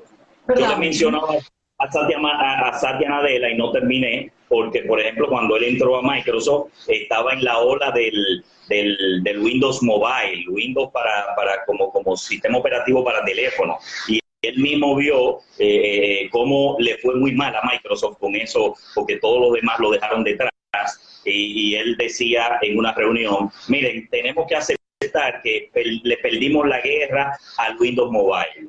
le 0.54 0.76
mencionaba 0.76 1.36
a 1.78 1.90
Satya, 1.90 2.18
a 2.18 2.78
Satya 2.78 3.08
Nadella 3.08 3.50
y 3.50 3.56
no 3.56 3.72
terminé, 3.72 4.32
porque 4.48 4.82
por 4.82 5.00
ejemplo 5.00 5.28
cuando 5.28 5.56
él 5.56 5.64
entró 5.64 5.96
a 5.96 6.02
Microsoft 6.02 6.72
estaba 6.88 7.32
en 7.32 7.44
la 7.44 7.58
ola 7.58 7.92
del, 7.92 8.44
del, 8.68 9.22
del 9.22 9.38
Windows 9.38 9.82
Mobile, 9.82 10.44
Windows 10.48 10.90
para, 10.92 11.34
para 11.36 11.64
como, 11.64 11.90
como 11.92 12.16
sistema 12.16 12.58
operativo 12.58 13.04
para 13.04 13.24
teléfono. 13.24 13.78
Y 14.08 14.20
él 14.42 14.58
mismo 14.58 14.96
vio 14.96 15.40
eh, 15.58 16.28
cómo 16.30 16.76
le 16.78 16.96
fue 16.98 17.14
muy 17.16 17.32
mal 17.32 17.54
a 17.54 17.62
Microsoft 17.70 18.18
con 18.18 18.34
eso, 18.34 18.74
porque 18.94 19.16
todos 19.16 19.40
los 19.40 19.52
demás 19.52 19.78
lo 19.78 19.90
dejaron 19.90 20.24
detrás. 20.24 20.50
Y, 21.24 21.74
él 21.74 21.96
decía 21.98 22.58
en 22.62 22.78
una 22.78 22.94
reunión, 22.94 23.50
miren, 23.68 24.08
tenemos 24.08 24.46
que 24.48 24.56
aceptar 24.56 25.42
que 25.42 25.70
le 25.74 26.16
perdimos 26.18 26.66
la 26.66 26.80
guerra 26.80 27.36
al 27.58 27.76
Windows 27.78 28.10
Mobile. 28.10 28.68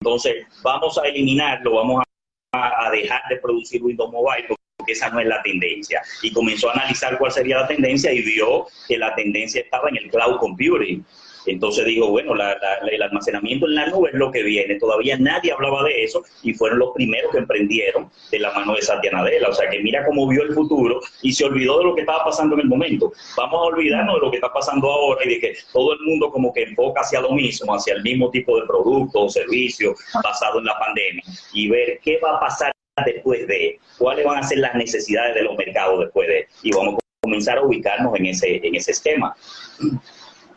Entonces, 0.00 0.46
vamos 0.62 0.98
a 0.98 1.06
eliminarlo, 1.06 1.76
vamos 1.76 2.04
a, 2.52 2.86
a 2.86 2.90
dejar 2.90 3.22
de 3.30 3.36
producir 3.36 3.82
Windows 3.82 4.10
Mobile 4.12 4.46
porque 4.76 4.92
esa 4.92 5.08
no 5.10 5.20
es 5.20 5.26
la 5.26 5.40
tendencia. 5.42 6.02
Y 6.22 6.32
comenzó 6.32 6.68
a 6.68 6.74
analizar 6.74 7.16
cuál 7.16 7.32
sería 7.32 7.60
la 7.60 7.68
tendencia 7.68 8.12
y 8.12 8.20
vio 8.20 8.66
que 8.86 8.98
la 8.98 9.14
tendencia 9.14 9.62
estaba 9.62 9.88
en 9.88 9.96
el 9.96 10.10
cloud 10.10 10.38
computing. 10.38 11.04
Entonces 11.46 11.84
digo, 11.84 12.10
bueno, 12.10 12.34
el 12.34 13.02
almacenamiento 13.02 13.66
en 13.66 13.74
la 13.74 13.86
nube 13.86 14.10
es 14.10 14.14
lo 14.14 14.30
que 14.30 14.42
viene. 14.42 14.78
Todavía 14.78 15.16
nadie 15.18 15.52
hablaba 15.52 15.84
de 15.84 16.04
eso 16.04 16.22
y 16.42 16.54
fueron 16.54 16.78
los 16.78 16.92
primeros 16.94 17.32
que 17.32 17.38
emprendieron 17.38 18.10
de 18.30 18.38
la 18.38 18.52
mano 18.52 18.74
de 18.74 18.82
Satya 18.82 19.10
Nadella. 19.10 19.48
O 19.48 19.54
sea, 19.54 19.68
que 19.68 19.80
mira 19.80 20.04
cómo 20.06 20.28
vio 20.28 20.42
el 20.42 20.54
futuro 20.54 21.00
y 21.22 21.32
se 21.32 21.44
olvidó 21.44 21.78
de 21.78 21.84
lo 21.84 21.94
que 21.94 22.02
estaba 22.02 22.24
pasando 22.24 22.54
en 22.54 22.62
el 22.62 22.68
momento. 22.68 23.12
Vamos 23.36 23.54
a 23.54 23.74
olvidarnos 23.74 24.14
de 24.14 24.20
lo 24.20 24.30
que 24.30 24.36
está 24.36 24.52
pasando 24.52 24.90
ahora 24.90 25.24
y 25.24 25.28
de 25.30 25.40
que 25.40 25.56
todo 25.72 25.94
el 25.94 26.00
mundo 26.00 26.30
como 26.30 26.52
que 26.52 26.62
enfoca 26.62 27.00
hacia 27.00 27.20
lo 27.20 27.32
mismo, 27.32 27.74
hacia 27.74 27.94
el 27.94 28.02
mismo 28.02 28.30
tipo 28.30 28.60
de 28.60 28.66
producto 28.66 29.22
o 29.22 29.28
servicio 29.28 29.94
basado 30.22 30.58
en 30.58 30.66
la 30.66 30.78
pandemia 30.78 31.22
y 31.52 31.68
ver 31.68 32.00
qué 32.02 32.18
va 32.18 32.36
a 32.36 32.40
pasar 32.40 32.72
después 33.04 33.46
de, 33.46 33.78
cuáles 33.98 34.24
van 34.24 34.38
a 34.38 34.42
ser 34.42 34.58
las 34.58 34.74
necesidades 34.74 35.34
de 35.34 35.42
los 35.42 35.56
mercados 35.56 36.00
después 36.00 36.28
de, 36.28 36.46
y 36.62 36.72
vamos 36.72 36.94
a 36.94 36.98
comenzar 37.22 37.58
a 37.58 37.62
ubicarnos 37.62 38.14
en 38.16 38.26
ese, 38.26 38.60
en 38.66 38.74
ese 38.74 38.92
esquema. 38.92 39.34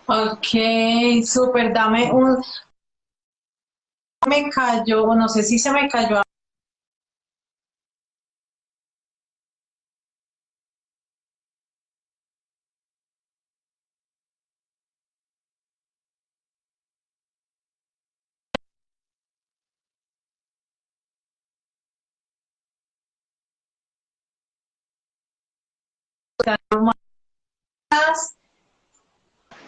Ok, 0.07 0.47
súper, 1.25 1.71
dame 1.73 2.11
un... 2.11 2.37
Me 4.27 4.49
cayó, 4.49 5.15
no 5.15 5.29
sé 5.29 5.41
si 5.41 5.57
se 5.57 5.71
me 5.71 5.87
cayó 5.87 6.21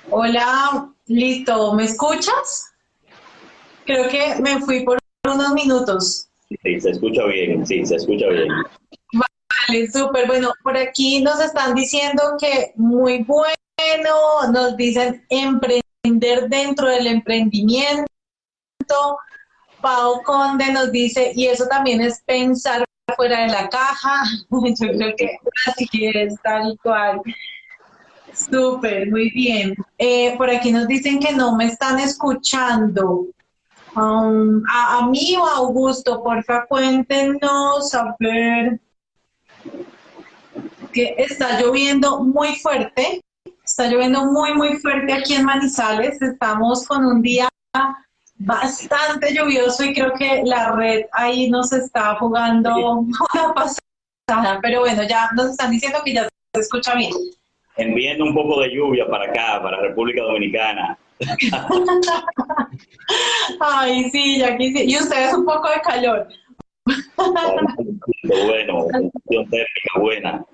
Hola, 0.09 0.89
listo, 1.07 1.73
¿me 1.73 1.83
escuchas? 1.83 2.73
Creo 3.85 4.07
que 4.07 4.35
me 4.41 4.59
fui 4.61 4.85
por 4.85 4.97
unos 5.25 5.51
minutos. 5.51 6.29
Sí, 6.47 6.79
se 6.79 6.91
escucha 6.91 7.25
bien, 7.25 7.65
sí, 7.65 7.85
se 7.85 7.95
escucha 7.95 8.27
bien. 8.27 8.47
Vale, 9.11 9.91
súper. 9.91 10.27
Bueno, 10.27 10.53
por 10.63 10.77
aquí 10.77 11.21
nos 11.21 11.41
están 11.41 11.75
diciendo 11.75 12.23
que 12.39 12.71
muy 12.75 13.23
bueno, 13.23 14.51
nos 14.53 14.77
dicen 14.77 15.25
emprender 15.29 16.47
dentro 16.47 16.87
del 16.87 17.07
emprendimiento. 17.07 18.05
Pau 19.81 20.23
Conde 20.23 20.71
nos 20.71 20.89
dice, 20.93 21.33
y 21.35 21.47
eso 21.47 21.65
también 21.67 21.99
es 21.99 22.21
pensar 22.25 22.85
fuera 23.17 23.41
de 23.41 23.47
la 23.47 23.67
caja. 23.67 24.23
Yo 24.49 24.87
creo 24.87 25.15
que 25.17 25.37
así 25.65 25.87
es, 26.13 26.33
tal 26.41 26.77
cual. 26.81 27.21
Súper, 28.37 29.09
muy 29.09 29.31
bien. 29.31 29.75
Eh, 29.97 30.35
por 30.37 30.49
aquí 30.49 30.71
nos 30.71 30.87
dicen 30.87 31.19
que 31.19 31.33
no 31.33 31.55
me 31.55 31.65
están 31.65 31.99
escuchando. 31.99 33.25
Um, 33.95 34.61
a, 34.69 35.07
mí 35.09 35.35
o 35.37 35.45
a 35.45 35.55
Augusto, 35.55 36.21
porfa, 36.23 36.67
cuéntenos, 36.67 37.95
a 37.95 38.15
ver, 38.19 38.79
que 40.93 41.15
está 41.17 41.59
lloviendo 41.59 42.23
muy 42.23 42.55
fuerte, 42.57 43.21
está 43.65 43.87
lloviendo 43.87 44.25
muy, 44.25 44.53
muy 44.53 44.77
fuerte 44.77 45.13
aquí 45.13 45.33
en 45.33 45.45
Manizales, 45.45 46.21
estamos 46.21 46.85
con 46.85 47.05
un 47.05 47.23
día 47.23 47.49
bastante 48.35 49.33
lluvioso 49.33 49.83
y 49.83 49.95
creo 49.95 50.13
que 50.13 50.43
la 50.45 50.73
red 50.73 51.05
ahí 51.13 51.49
nos 51.49 51.73
está 51.73 52.15
jugando 52.19 52.99
una 52.99 53.53
pasada, 53.55 54.59
pero 54.61 54.81
bueno, 54.81 55.01
ya 55.09 55.31
nos 55.35 55.47
están 55.47 55.71
diciendo 55.71 55.99
que 56.05 56.13
ya 56.13 56.29
se 56.53 56.61
escucha 56.61 56.93
bien 56.93 57.11
enviando 57.77 58.25
un 58.25 58.33
poco 58.33 58.61
de 58.61 58.69
lluvia 58.73 59.07
para 59.07 59.25
acá, 59.25 59.61
para 59.61 59.79
República 59.81 60.23
Dominicana. 60.23 60.97
Ay, 63.59 64.09
sí, 64.09 64.39
ya 64.39 64.57
sí. 64.57 64.73
Y 64.75 64.97
ustedes 64.97 65.33
un 65.33 65.45
poco 65.45 65.69
de 65.69 65.81
calor. 65.81 66.27
bueno, 68.45 68.85
térmica 69.29 69.99
buena. 69.99 70.45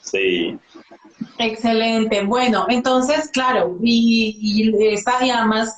Sí. 0.00 0.58
Excelente. 1.38 2.22
Bueno, 2.22 2.66
entonces, 2.68 3.30
claro, 3.30 3.76
y, 3.82 4.38
y 4.40 4.92
esta, 4.94 5.24
y 5.24 5.30
además, 5.30 5.76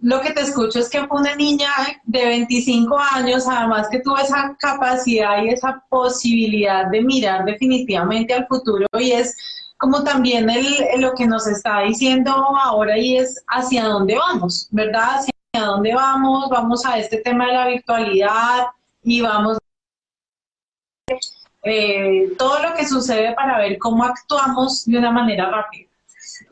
lo 0.00 0.20
que 0.20 0.32
te 0.32 0.40
escucho 0.40 0.80
es 0.80 0.90
que 0.90 1.06
fue 1.06 1.20
una 1.20 1.36
niña 1.36 1.70
de 2.04 2.26
25 2.26 2.98
años, 3.14 3.46
además 3.48 3.88
que 3.88 4.00
tuvo 4.00 4.18
esa 4.18 4.56
capacidad 4.58 5.44
y 5.44 5.50
esa 5.50 5.84
posibilidad 5.88 6.86
de 6.90 7.02
mirar 7.02 7.44
definitivamente 7.44 8.34
al 8.34 8.46
futuro 8.48 8.86
y 8.98 9.12
es 9.12 9.36
como 9.82 10.04
también 10.04 10.48
el, 10.48 11.00
lo 11.00 11.12
que 11.12 11.26
nos 11.26 11.44
está 11.48 11.80
diciendo 11.80 12.30
ahora 12.30 12.96
y 12.96 13.16
es 13.16 13.42
hacia 13.48 13.82
dónde 13.82 14.14
vamos, 14.14 14.68
¿verdad? 14.70 15.16
Hacia 15.16 15.66
dónde 15.66 15.92
vamos, 15.92 16.48
vamos 16.50 16.86
a 16.86 17.00
este 17.00 17.16
tema 17.16 17.48
de 17.48 17.52
la 17.52 17.66
virtualidad 17.66 18.66
y 19.02 19.22
vamos 19.22 19.58
eh, 21.64 22.30
todo 22.38 22.62
lo 22.62 22.74
que 22.76 22.86
sucede 22.86 23.34
para 23.34 23.58
ver 23.58 23.76
cómo 23.78 24.04
actuamos 24.04 24.86
de 24.86 24.98
una 24.98 25.10
manera 25.10 25.50
rápida. 25.50 25.88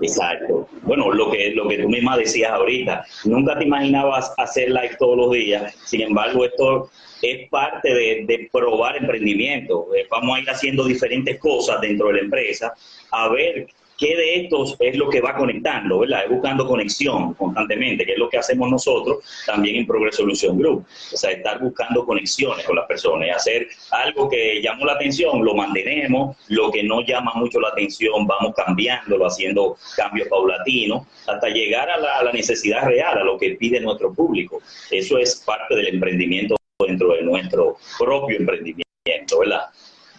Exacto. 0.01 0.69
Bueno, 0.83 1.13
lo 1.13 1.31
que, 1.31 1.53
lo 1.53 1.69
que 1.69 1.79
tú 1.79 1.89
misma 1.89 2.17
decías 2.17 2.51
ahorita, 2.51 3.05
nunca 3.27 3.57
te 3.57 3.65
imaginabas 3.65 4.35
hacer 4.39 4.71
live 4.71 4.97
todos 4.99 5.17
los 5.17 5.31
días, 5.31 5.73
sin 5.85 6.01
embargo, 6.01 6.45
esto 6.45 6.91
es 7.23 7.49
parte 7.49 7.93
de, 7.93 8.49
probar 8.53 8.97
emprendimiento. 8.97 9.89
Eh, 9.95 10.07
vamos 10.11 10.37
a 10.37 10.41
ir 10.41 10.51
haciendo 10.51 10.85
diferentes 10.85 11.39
cosas 11.39 11.81
dentro 11.81 12.09
de 12.09 12.15
la 12.15 12.21
empresa, 12.21 12.75
a 13.11 13.29
ver 13.29 13.67
qué 14.01 14.17
de 14.17 14.35
estos 14.37 14.77
es 14.81 14.97
lo 14.97 15.11
que 15.11 15.21
va 15.21 15.37
conectando, 15.37 15.99
¿verdad? 15.99 16.25
Es 16.25 16.31
buscando 16.31 16.67
conexión 16.67 17.35
constantemente, 17.35 18.07
que 18.07 18.13
es 18.13 18.19
lo 18.19 18.31
que 18.31 18.39
hacemos 18.39 18.71
nosotros 18.71 19.19
también 19.47 19.77
en 19.77 19.87
Progress 19.87 20.17
Solution 20.17 20.59
Group. 20.59 20.87
O 21.13 21.17
sea, 21.17 21.33
estar 21.33 21.61
buscando 21.61 22.07
conexiones 22.07 22.65
con 22.65 22.77
las 22.77 22.87
personas, 22.87 23.37
hacer 23.37 23.69
algo 23.91 24.29
que 24.31 24.63
llamó 24.63 24.87
la 24.87 24.95
atención, 24.95 25.45
lo 25.45 25.55
mantenemos, 25.55 26.35
lo 26.49 26.71
que 26.71 26.83
no 26.83 27.03
llama 27.03 27.33
mucho 27.35 27.61
la 27.61 27.69
atención, 27.69 28.27
vamos 28.27 28.55
cambiándolo, 28.57 29.27
haciendo 29.27 29.77
cambios 29.95 30.29
paulatinos, 30.29 31.07
hasta 31.27 31.49
llegar 31.51 31.91
a 31.91 31.99
la, 31.99 32.19
a 32.19 32.25
la 32.25 32.33
necesidad 32.33 32.87
real, 32.87 33.19
a 33.19 33.25
lo 33.25 33.39
que 33.39 33.51
pide 33.51 33.81
nuestro 33.81 34.15
público. 34.15 34.63
Eso 34.91 35.19
es 35.19 35.37
parte 35.37 35.77
del 35.77 35.89
emprendimiento 35.89 36.57
dentro 36.87 37.15
de 37.15 37.23
nuestro 37.23 37.77
propio 37.99 38.39
emprendimiento, 38.39 39.39
¿verdad? 39.39 39.67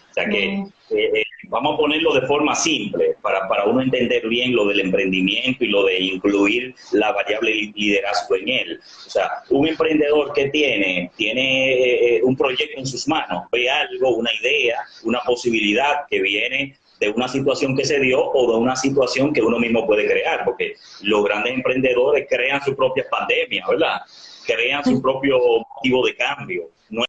O 0.09 0.13
sea 0.13 0.27
que 0.27 0.53
eh, 0.53 0.65
eh, 0.89 1.23
vamos 1.47 1.75
a 1.75 1.77
ponerlo 1.77 2.13
de 2.13 2.27
forma 2.27 2.53
simple 2.53 3.15
para, 3.21 3.47
para 3.47 3.63
uno 3.63 3.81
entender 3.81 4.27
bien 4.27 4.53
lo 4.53 4.67
del 4.67 4.81
emprendimiento 4.81 5.63
y 5.63 5.67
lo 5.67 5.85
de 5.85 5.99
incluir 5.99 6.75
la 6.91 7.13
variable 7.13 7.71
liderazgo 7.73 8.35
en 8.35 8.49
él. 8.49 8.79
O 9.07 9.09
sea, 9.09 9.29
un 9.49 9.67
emprendedor 9.67 10.33
que 10.33 10.49
tiene, 10.49 11.09
tiene 11.15 12.19
un 12.23 12.35
proyecto 12.35 12.79
en 12.79 12.85
sus 12.85 13.07
manos, 13.07 13.45
ve 13.51 13.69
algo, 13.69 14.17
una 14.17 14.31
idea, 14.41 14.79
una 15.03 15.21
posibilidad 15.21 16.05
que 16.09 16.21
viene 16.21 16.75
de 17.01 17.09
una 17.09 17.27
situación 17.27 17.75
que 17.75 17.83
se 17.83 17.99
dio 17.99 18.23
o 18.23 18.51
de 18.51 18.57
una 18.59 18.75
situación 18.75 19.33
que 19.33 19.41
uno 19.41 19.57
mismo 19.57 19.87
puede 19.87 20.05
crear, 20.05 20.45
porque 20.45 20.75
los 21.01 21.23
grandes 21.25 21.55
emprendedores 21.55 22.27
crean 22.29 22.63
su 22.63 22.75
propia 22.75 23.03
pandemia, 23.09 23.65
¿verdad? 23.67 24.01
Crean 24.45 24.83
su 24.83 25.01
propio 25.01 25.37
motivo 25.75 26.05
de 26.05 26.15
cambio. 26.15 26.69
No 26.89 27.03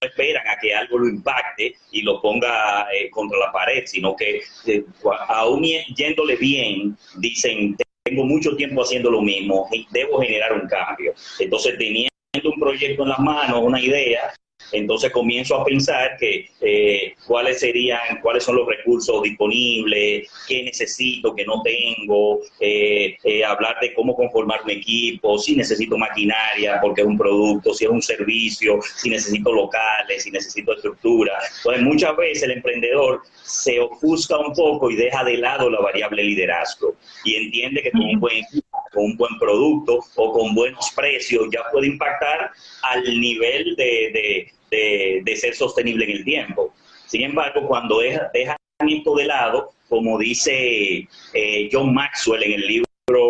esperan 0.00 0.46
a 0.46 0.56
que 0.60 0.74
algo 0.74 0.98
lo 0.98 1.08
impacte 1.08 1.74
y 1.92 2.02
lo 2.02 2.20
ponga 2.20 2.86
eh, 2.92 3.10
contra 3.10 3.38
la 3.38 3.52
pared, 3.52 3.84
sino 3.86 4.14
que 4.16 4.42
eh, 4.66 4.84
aún 5.28 5.64
yéndole 5.94 6.36
bien, 6.36 6.96
dicen, 7.18 7.76
tengo 8.04 8.24
mucho 8.24 8.56
tiempo 8.56 8.82
haciendo 8.82 9.10
lo 9.10 9.20
mismo 9.20 9.68
debo 9.90 10.20
generar 10.20 10.52
un 10.52 10.66
cambio. 10.68 11.14
Entonces, 11.38 11.76
teniendo 11.78 12.10
un 12.44 12.60
proyecto 12.60 13.02
en 13.02 13.08
las 13.10 13.18
manos, 13.18 13.60
una 13.62 13.80
idea, 13.80 14.32
entonces 14.72 15.10
comienzo 15.10 15.56
a 15.56 15.64
pensar 15.64 16.16
que 16.18 16.48
eh, 16.60 17.14
cuáles 17.26 17.60
serían, 17.60 18.20
cuáles 18.22 18.44
son 18.44 18.56
los 18.56 18.66
recursos 18.66 19.22
disponibles, 19.22 20.28
qué 20.46 20.62
necesito, 20.64 21.34
qué 21.34 21.44
no 21.44 21.62
tengo, 21.62 22.40
eh, 22.60 23.16
eh, 23.24 23.44
hablar 23.44 23.76
de 23.80 23.94
cómo 23.94 24.14
conformar 24.14 24.62
un 24.64 24.70
equipo, 24.70 25.38
si 25.38 25.56
necesito 25.56 25.96
maquinaria 25.96 26.78
porque 26.80 27.02
es 27.02 27.06
un 27.06 27.18
producto, 27.18 27.72
si 27.74 27.84
es 27.84 27.90
un 27.90 28.02
servicio, 28.02 28.80
si 28.96 29.10
necesito 29.10 29.52
locales, 29.52 30.22
si 30.22 30.30
necesito 30.30 30.72
estructura. 30.72 31.38
Entonces 31.58 31.82
muchas 31.82 32.16
veces 32.16 32.42
el 32.44 32.52
emprendedor 32.52 33.22
se 33.42 33.80
ofusca 33.80 34.38
un 34.38 34.52
poco 34.52 34.90
y 34.90 34.96
deja 34.96 35.24
de 35.24 35.38
lado 35.38 35.70
la 35.70 35.80
variable 35.80 36.22
liderazgo 36.22 36.94
y 37.24 37.34
entiende 37.36 37.82
que 37.82 37.90
con 37.90 38.02
un 38.02 38.20
buen 38.20 38.44
con 38.92 39.04
un 39.04 39.16
buen 39.16 39.38
producto 39.38 39.98
o 40.16 40.32
con 40.32 40.54
buenos 40.54 40.90
precios 40.94 41.46
ya 41.52 41.60
puede 41.70 41.88
impactar 41.88 42.50
al 42.82 43.20
nivel 43.20 43.76
de, 43.76 43.84
de, 44.12 44.52
ser 44.70 45.54
sostenible 45.54 46.04
en 46.04 46.10
el 46.10 46.24
tiempo. 46.24 46.74
Sin 47.06 47.22
embargo, 47.22 47.66
cuando 47.66 48.00
dejan 48.00 48.56
esto 48.86 49.16
de 49.16 49.24
lado, 49.24 49.72
como 49.88 50.18
dice 50.18 51.08
eh, 51.32 51.68
John 51.72 51.94
Maxwell 51.94 52.42
en 52.42 52.52
el 52.52 52.66
libro 52.66 52.86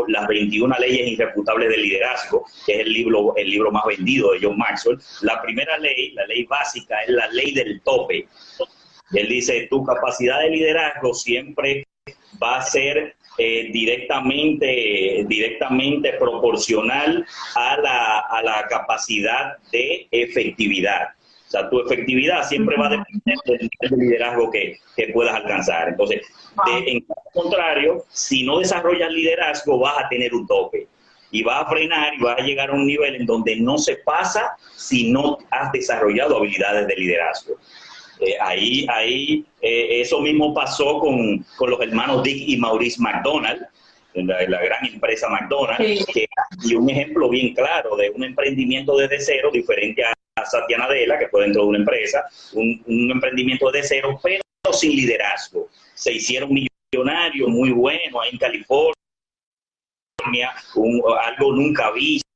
Las 0.09 0.27
21 0.27 0.75
leyes 0.81 1.09
irrefutables 1.13 1.71
del 1.71 1.83
liderazgo, 1.83 2.45
que 2.67 2.73
es 2.75 2.81
el 2.81 2.93
libro, 2.93 3.35
el 3.37 3.51
libro 3.51 3.71
más 3.71 3.85
vendido 3.87 4.33
de 4.33 4.41
John 4.43 4.59
Maxwell, 4.59 4.99
la 5.23 5.41
primera 5.41 5.79
ley, 5.79 6.13
la 6.13 6.27
ley 6.27 6.45
básica, 6.45 7.01
es 7.03 7.11
la 7.11 7.29
ley 7.29 7.53
del 7.53 7.81
tope. 7.83 8.27
Él 9.13 9.29
dice, 9.29 9.69
tu 9.71 9.85
capacidad 9.85 10.41
de 10.41 10.51
liderazgo 10.51 11.15
siempre 11.15 11.85
va 12.43 12.59
a 12.59 12.63
ser 12.63 13.15
eh, 13.39 13.71
directamente, 13.73 15.25
directamente 15.29 16.15
proporcional 16.15 17.25
a 17.55 17.77
la, 17.79 18.19
a 18.19 18.43
la 18.43 18.67
capacidad 18.69 19.57
de 19.73 20.09
efectividad. 20.11 21.11
O 21.49 21.51
sea, 21.51 21.71
tu 21.71 21.81
efectividad 21.81 22.47
siempre 22.47 22.77
va 22.77 22.89
a 22.89 22.91
depender 22.91 23.37
del 23.47 23.59
nivel 23.59 23.99
de 23.99 24.05
liderazgo 24.05 24.51
que, 24.51 24.79
puedas 25.15 25.35
alcanzar. 25.35 25.89
Entonces, 25.89 26.21
en 26.87 27.01
caso 27.01 27.23
contrario, 27.33 28.05
si 28.11 28.45
no 28.45 28.59
desarrollas 28.59 29.11
liderazgo, 29.11 29.79
vas 29.79 30.05
a 30.05 30.09
tener 30.11 30.35
un 30.35 30.47
tope 30.47 30.87
y 31.31 31.43
vas 31.43 31.63
a 31.65 31.69
frenar 31.71 32.13
y 32.15 32.23
vas 32.23 32.39
a 32.39 32.43
llegar 32.43 32.69
a 32.69 32.75
un 32.75 32.87
nivel 32.87 33.15
en 33.15 33.25
donde 33.25 33.57
no 33.57 33.79
se 33.79 33.97
pasa 33.97 34.57
si 34.77 35.11
no 35.11 35.39
has 35.51 35.73
desarrollado 35.73 36.37
habilidades 36.37 36.87
de 36.87 36.97
liderazgo. 36.97 37.55
Eh, 38.21 38.35
ahí, 38.41 38.87
ahí 38.91 39.47
eh, 39.63 40.01
eso 40.03 40.21
mismo 40.21 40.53
pasó 40.53 40.99
con, 40.99 41.47
los 41.61 41.81
hermanos 41.81 42.23
Dick 42.25 42.47
y 42.47 42.59
Maurice 42.59 43.01
McDonald, 43.01 43.63
la, 44.13 44.43
la 44.49 44.63
gran 44.63 44.85
empresa 44.85 45.29
McDonald's, 45.31 46.05
y 46.65 46.75
un 46.75 46.91
ejemplo 46.91 47.31
bien 47.31 47.55
claro 47.55 47.97
de 47.97 48.11
un 48.11 48.25
emprendimiento 48.25 48.97
desde 48.99 49.21
cero 49.21 49.51
diferente 49.53 50.05
a 50.05 50.13
Satya 50.51 50.79
Nadella, 50.79 51.19
que 51.19 51.29
fue 51.29 51.45
dentro 51.45 51.63
de 51.63 51.69
una 51.69 51.79
empresa, 51.79 52.25
un, 52.53 53.11
emprendimiento 53.11 53.71
de 53.71 53.83
cero, 53.83 54.19
pero 54.23 54.43
sin 54.73 54.93
liderazgo. 54.93 55.69
Se 55.95 56.13
hicieron 56.13 56.51
millonarios 56.53 57.49
muy 57.49 57.71
buenos 57.71 58.21
en 58.31 58.39
California, 58.39 58.95
algo 61.25 61.53
nunca 61.53 61.91
visto. 61.93 62.29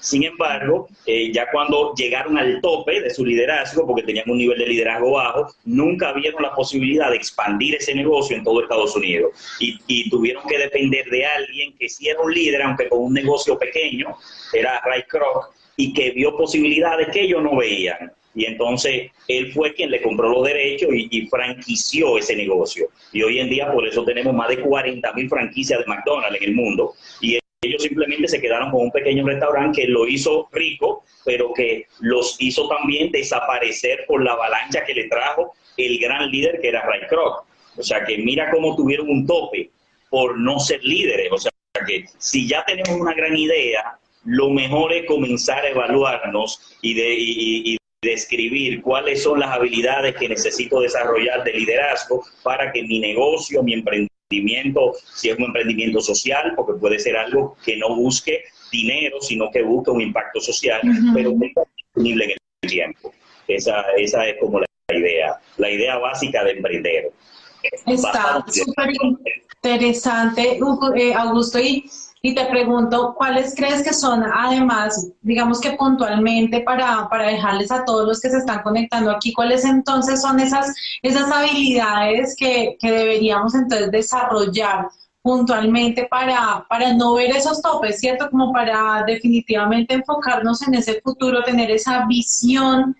Sin 0.00 0.24
embargo, 0.24 0.88
eh, 1.06 1.32
ya 1.32 1.50
cuando 1.50 1.94
llegaron 1.94 2.38
al 2.38 2.60
tope 2.60 3.00
de 3.00 3.10
su 3.10 3.24
liderazgo, 3.24 3.86
porque 3.86 4.02
tenían 4.02 4.28
un 4.28 4.38
nivel 4.38 4.58
de 4.58 4.66
liderazgo 4.66 5.12
bajo, 5.12 5.48
nunca 5.64 6.12
vieron 6.12 6.42
la 6.42 6.54
posibilidad 6.54 7.10
de 7.10 7.16
expandir 7.16 7.74
ese 7.76 7.94
negocio 7.94 8.36
en 8.36 8.44
todo 8.44 8.62
Estados 8.62 8.94
Unidos. 8.96 9.32
Y, 9.60 9.78
y 9.86 10.10
tuvieron 10.10 10.46
que 10.46 10.58
depender 10.58 11.06
de 11.06 11.24
alguien 11.24 11.76
que 11.78 11.88
sí 11.88 12.08
era 12.08 12.20
un 12.20 12.32
líder, 12.32 12.62
aunque 12.62 12.88
con 12.88 13.00
un 13.00 13.14
negocio 13.14 13.58
pequeño, 13.58 14.16
era 14.52 14.80
Ray 14.84 15.02
Kroc, 15.04 15.54
y 15.78 15.92
que 15.92 16.10
vio 16.10 16.36
posibilidades 16.36 17.08
que 17.12 17.22
ellos 17.22 17.40
no 17.40 17.56
veían. 17.56 18.12
Y 18.34 18.44
entonces 18.44 19.10
él 19.28 19.52
fue 19.52 19.72
quien 19.74 19.90
le 19.90 20.02
compró 20.02 20.28
los 20.28 20.44
derechos 20.44 20.90
y, 20.92 21.26
franquició 21.28 22.18
ese 22.18 22.34
negocio. 22.36 22.88
Y 23.12 23.22
hoy 23.22 23.38
en 23.38 23.48
día 23.48 23.72
por 23.72 23.86
eso 23.86 24.04
tenemos 24.04 24.34
más 24.34 24.48
de 24.48 24.60
40 24.60 25.12
mil 25.12 25.28
franquicias 25.28 25.78
de 25.78 25.86
McDonald's 25.86 26.36
en 26.42 26.48
el 26.48 26.54
mundo. 26.54 26.94
Y 27.20 27.38
ellos 27.62 27.82
simplemente 27.82 28.26
se 28.26 28.40
quedaron 28.40 28.72
con 28.72 28.82
un 28.82 28.90
pequeño 28.90 29.24
restaurante 29.24 29.82
que 29.82 29.88
lo 29.88 30.06
hizo 30.06 30.48
rico, 30.50 31.04
pero 31.24 31.52
que 31.54 31.86
los 32.00 32.36
hizo 32.40 32.68
también 32.68 33.12
desaparecer 33.12 34.04
por 34.08 34.22
la 34.22 34.32
avalancha 34.32 34.84
que 34.84 34.94
le 34.94 35.08
trajo 35.08 35.54
el 35.76 35.98
gran 36.00 36.28
líder 36.30 36.60
que 36.60 36.68
era 36.68 36.82
Ray 36.82 37.06
Kroc. 37.08 37.46
O 37.76 37.82
sea 37.84 38.04
que 38.04 38.18
mira 38.18 38.50
cómo 38.50 38.74
tuvieron 38.74 39.08
un 39.08 39.26
tope 39.26 39.70
por 40.10 40.36
no 40.36 40.58
ser 40.58 40.82
líderes. 40.82 41.28
O 41.30 41.38
sea 41.38 41.52
que 41.86 42.04
si 42.18 42.48
ya 42.48 42.64
tenemos 42.64 43.00
una 43.00 43.14
gran 43.14 43.36
idea, 43.36 43.96
lo 44.28 44.50
mejor 44.50 44.92
es 44.92 45.06
comenzar 45.06 45.64
a 45.64 45.70
evaluarnos 45.70 46.76
y, 46.82 46.94
de, 46.94 47.78
describir 48.00 48.80
cuáles 48.82 49.24
son 49.24 49.40
las 49.40 49.50
habilidades 49.50 50.14
que 50.16 50.28
necesito 50.28 50.80
desarrollar 50.80 51.42
de 51.42 51.52
liderazgo 51.52 52.22
para 52.44 52.70
que 52.70 52.82
mi 52.84 53.00
negocio, 53.00 53.60
mi 53.62 53.72
emprendimiento, 53.72 54.92
si 55.14 55.30
es 55.30 55.38
un 55.38 55.46
emprendimiento 55.46 56.00
social, 56.00 56.52
porque 56.54 56.78
puede 56.78 56.98
ser 57.00 57.16
algo 57.16 57.56
que 57.64 57.76
no 57.76 57.96
busque 57.96 58.44
dinero, 58.70 59.20
sino 59.20 59.50
que 59.50 59.62
busque 59.62 59.90
un 59.90 60.02
impacto 60.02 60.40
social, 60.40 60.80
pero 61.12 61.32
que 61.40 61.46
esté 61.46 61.62
disponible 61.76 62.24
en 62.26 62.30
el 62.30 62.70
tiempo. 62.70 63.12
Esa, 63.48 63.80
esa 63.96 64.28
es 64.28 64.36
como 64.38 64.60
la 64.60 64.66
idea, 64.94 65.34
la 65.56 65.70
idea 65.70 65.96
básica 65.96 66.44
de 66.44 66.52
emprender. 66.52 67.10
Está 67.86 68.44
súper 68.46 68.92
interesante, 69.64 70.60
eh, 70.96 71.14
Augusto, 71.14 71.58
y 71.58 71.90
y 72.20 72.34
te 72.34 72.44
pregunto, 72.46 73.14
¿cuáles 73.16 73.54
crees 73.54 73.82
que 73.82 73.92
son, 73.92 74.24
además, 74.24 75.10
digamos 75.20 75.60
que 75.60 75.72
puntualmente 75.72 76.60
para, 76.60 77.08
para 77.08 77.28
dejarles 77.28 77.70
a 77.70 77.84
todos 77.84 78.06
los 78.08 78.20
que 78.20 78.30
se 78.30 78.38
están 78.38 78.62
conectando 78.62 79.10
aquí, 79.10 79.32
cuáles 79.32 79.64
entonces 79.64 80.20
son 80.20 80.40
esas, 80.40 80.74
esas 81.02 81.30
habilidades 81.30 82.34
que, 82.36 82.76
que 82.80 82.90
deberíamos 82.90 83.54
entonces 83.54 83.90
desarrollar 83.90 84.88
puntualmente 85.22 86.06
para, 86.10 86.64
para 86.68 86.92
no 86.94 87.14
ver 87.14 87.30
esos 87.30 87.60
topes, 87.62 88.00
¿cierto? 88.00 88.30
Como 88.30 88.52
para 88.52 89.04
definitivamente 89.06 89.94
enfocarnos 89.94 90.66
en 90.66 90.74
ese 90.74 91.00
futuro, 91.02 91.42
tener 91.44 91.70
esa 91.70 92.06
visión 92.06 92.96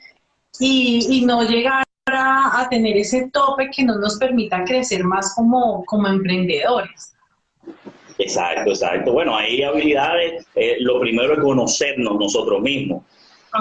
y, 0.60 1.06
y 1.10 1.24
no 1.24 1.42
llegar 1.42 1.84
a, 2.06 2.60
a, 2.60 2.68
tener 2.68 2.96
ese 2.96 3.30
tope 3.32 3.70
que 3.70 3.82
no 3.82 3.98
nos 3.98 4.16
permita 4.18 4.64
crecer 4.64 5.04
más 5.04 5.34
como, 5.34 5.84
como 5.86 6.06
emprendedores. 6.06 7.14
Exacto, 8.18 8.70
exacto. 8.70 9.12
Bueno, 9.12 9.36
hay 9.36 9.62
habilidades, 9.62 10.46
eh, 10.56 10.76
lo 10.80 11.00
primero 11.00 11.34
es 11.34 11.40
conocernos 11.40 12.18
nosotros 12.18 12.60
mismos. 12.60 13.04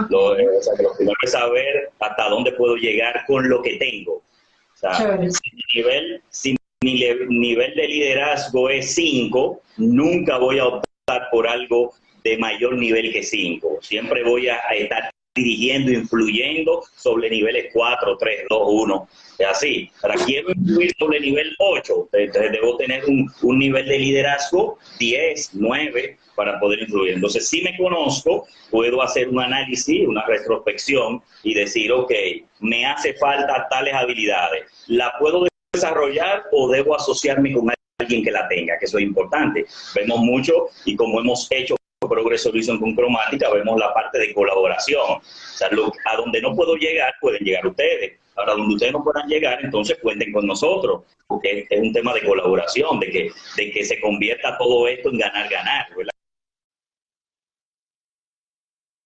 Lo, 0.10 0.38
eh, 0.38 0.48
o 0.60 0.62
sea, 0.62 0.74
que 0.76 0.84
lo 0.84 0.94
primero 0.96 1.18
es 1.22 1.32
saber 1.32 1.92
hasta 2.00 2.30
dónde 2.30 2.52
puedo 2.54 2.76
llegar 2.76 3.24
con 3.26 3.48
lo 3.48 3.62
que 3.62 3.78
tengo. 3.78 4.14
O 4.16 4.80
sea, 4.80 4.96
si 4.96 5.56
mi 5.56 5.62
nivel, 5.76 6.22
si 6.30 6.56
mi 6.82 6.94
nivel 7.30 7.76
de 7.76 7.88
liderazgo 7.88 8.70
es 8.70 8.94
5, 8.96 9.62
nunca 9.78 10.38
voy 10.38 10.60
a 10.60 10.66
optar 10.66 11.30
por 11.32 11.48
algo 11.48 11.94
de 12.24 12.38
mayor 12.38 12.76
nivel 12.76 13.12
que 13.12 13.24
5. 13.24 13.80
Siempre 13.82 14.24
voy 14.24 14.50
a 14.50 14.58
estar 14.76 15.10
dirigiendo, 15.38 15.92
influyendo 15.92 16.84
sobre 16.96 17.30
niveles 17.30 17.68
4, 17.74 18.18
3, 18.18 18.46
2, 18.50 18.62
1. 18.66 19.10
Es 19.40 19.48
así. 19.48 19.90
Para 20.02 20.16
quiero 20.16 20.52
influir 20.52 20.94
sobre 21.00 21.20
nivel 21.20 21.56
8, 21.60 22.10
entonces 22.14 22.52
debo 22.52 22.76
tener 22.78 23.06
un, 23.06 23.32
un 23.44 23.60
nivel 23.60 23.88
de 23.88 24.00
liderazgo 24.00 24.78
10, 25.00 25.52
9 25.54 26.18
para 26.36 26.60
poder 26.60 26.80
influir. 26.82 27.16
Entonces, 27.16 27.48
si 27.48 27.62
me 27.62 27.76
conozco, 27.78 28.48
puedo 28.70 29.02
hacer 29.02 29.28
un 29.28 29.40
análisis, 29.40 30.08
una 30.08 30.24
retrospección 30.26 31.22
y 31.44 31.54
decir, 31.56 31.92
ok, 31.92 32.12
me 32.60 32.86
hace 32.86 33.16
falta 33.16 33.68
tales 33.70 33.94
habilidades. 33.94 34.66
¿La 34.88 35.14
puedo 35.20 35.48
desarrollar 35.74 36.44
o 36.52 36.70
debo 36.70 36.96
asociarme 36.96 37.54
con 37.54 37.72
alguien 38.00 38.24
que 38.24 38.32
la 38.32 38.48
tenga? 38.48 38.78
Que 38.78 38.86
eso 38.86 39.00
es 39.00 39.04
importante. 39.04 39.66
Vemos 39.96 40.20
mucho 40.20 40.68
y 40.86 40.96
como 40.96 41.20
hemos 41.20 41.48
hecho 41.50 41.76
Progreso 42.08 42.52
con 42.80 42.96
cromática, 42.96 43.50
vemos 43.52 43.80
la 43.80 43.94
parte 43.94 44.20
de 44.20 44.34
colaboración. 44.34 45.02
O 45.02 45.22
sea, 45.24 45.70
a 45.70 46.16
donde 46.18 46.42
no 46.42 46.56
puedo 46.56 46.76
llegar, 46.76 47.14
pueden 47.22 47.44
llegar 47.44 47.66
ustedes. 47.68 48.20
Ahora, 48.36 48.54
donde 48.54 48.76
ustedes 48.76 48.94
no 48.94 49.04
puedan 49.04 49.28
llegar, 49.28 49.60
entonces 49.64 49.98
cuenten 50.00 50.32
con 50.32 50.46
nosotros, 50.46 51.04
porque 51.26 51.66
es 51.68 51.80
un 51.80 51.92
tema 51.92 52.14
de 52.14 52.24
colaboración, 52.24 53.00
de 53.00 53.10
que, 53.10 53.32
de 53.56 53.72
que 53.72 53.84
se 53.84 54.00
convierta 54.00 54.58
todo 54.60 54.88
esto 54.88 55.10
en 55.10 55.18
ganar-ganar, 55.18 55.88
¿verdad? 55.96 56.12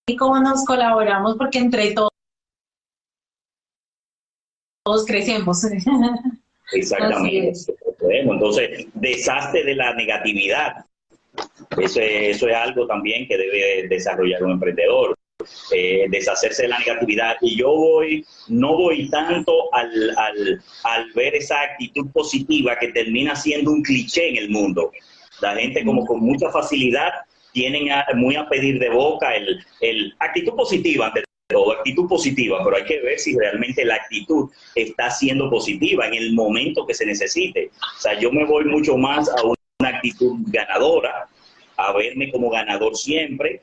Y 0.10 0.18
cómo 0.18 0.38
nos 0.40 0.66
colaboramos, 0.66 1.38
porque 1.38 1.60
entre 1.60 1.94
todos, 1.94 2.12
todos 4.84 5.06
crecemos. 5.06 5.64
Exactamente. 6.74 7.54
entonces, 8.10 8.88
desastre 8.94 9.64
de 9.64 9.76
la 9.76 9.94
negatividad. 9.94 10.86
Eso 11.78 12.02
es, 12.02 12.36
eso 12.36 12.48
es 12.48 12.56
algo 12.56 12.86
también 12.88 13.28
que 13.28 13.38
debe 13.38 13.88
desarrollar 13.88 14.44
un 14.44 14.52
emprendedor. 14.52 15.16
Eh, 15.72 16.06
deshacerse 16.10 16.64
de 16.64 16.68
la 16.68 16.80
negatividad. 16.80 17.36
Y 17.42 17.58
yo 17.58 17.70
voy, 17.74 18.24
no 18.48 18.76
voy 18.78 19.10
tanto 19.10 19.74
al, 19.74 20.12
al, 20.16 20.62
al, 20.84 21.12
ver 21.14 21.36
esa 21.36 21.62
actitud 21.62 22.12
positiva 22.12 22.78
que 22.78 22.90
termina 22.90 23.36
siendo 23.36 23.72
un 23.72 23.82
cliché 23.82 24.30
en 24.30 24.38
el 24.38 24.50
mundo. 24.50 24.92
La 25.42 25.56
gente 25.56 25.84
como 25.84 26.06
con 26.06 26.20
mucha 26.20 26.52
facilidad 26.52 27.12
tienen 27.54 27.90
muy 28.16 28.36
a 28.36 28.48
pedir 28.48 28.80
de 28.80 28.90
boca 28.90 29.36
el, 29.36 29.60
el 29.82 30.14
actitud 30.20 30.54
positiva 30.54 31.08
ante 31.08 31.24
todo, 31.50 31.74
actitud 31.74 32.08
positiva, 32.08 32.64
pero 32.64 32.78
hay 32.78 32.86
que 32.86 33.02
ver 33.02 33.20
si 33.20 33.36
realmente 33.38 33.84
la 33.84 33.96
actitud 33.96 34.50
está 34.76 35.10
siendo 35.10 35.50
positiva 35.50 36.08
en 36.08 36.14
el 36.14 36.34
momento 36.34 36.86
que 36.86 36.94
se 36.94 37.06
necesite. 37.06 37.72
O 37.98 38.02
sea, 38.02 38.18
yo 38.18 38.32
me 38.32 38.46
voy 38.46 38.66
mucho 38.66 38.98
más 38.98 39.28
a 39.30 39.44
una 39.44 39.90
actitud 39.90 40.38
ganadora, 40.48 41.28
a 41.88 41.94
verme 41.94 42.32
como 42.32 42.50
ganador 42.50 42.96
siempre, 42.96 43.62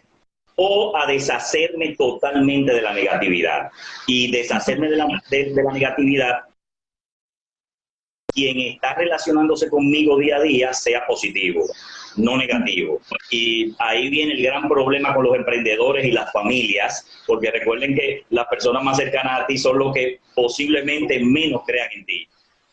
o 0.57 0.97
a 0.97 1.07
deshacerme 1.07 1.95
totalmente 1.97 2.75
de 2.75 2.83
la 2.83 2.93
negatividad. 2.93 3.71
Y 4.07 4.31
deshacerme 4.31 4.91
de 4.91 4.97
la, 4.97 5.07
de, 5.31 5.53
la 5.55 5.73
negatividad, 5.73 6.41
quien 8.33 8.59
está 8.61 8.95
relacionándose 8.95 9.71
conmigo 9.71 10.19
día 10.19 10.37
a 10.37 10.43
día 10.43 10.73
sea 10.73 11.07
positivo, 11.07 11.65
no 12.17 12.37
negativo. 12.37 13.01
Y 13.31 13.73
ahí 13.79 14.09
viene 14.11 14.33
el 14.33 14.43
gran 14.43 14.69
problema 14.69 15.15
con 15.15 15.25
los 15.25 15.37
emprendedores 15.37 16.05
y 16.05 16.11
las 16.11 16.33
familias, 16.33 17.07
porque 17.27 17.53
recuerden 17.53 17.95
que 17.95 18.25
las 18.31 18.47
personas 18.49 18.83
más 18.83 18.97
cercanas 18.97 19.43
a 19.43 19.47
ti 19.47 19.59
son 19.59 19.79
los 19.79 19.95
que 19.95 20.19
posiblemente 20.35 21.21
menos 21.21 21.63
crean 21.67 21.89
en 21.95 22.05
ti 22.05 22.29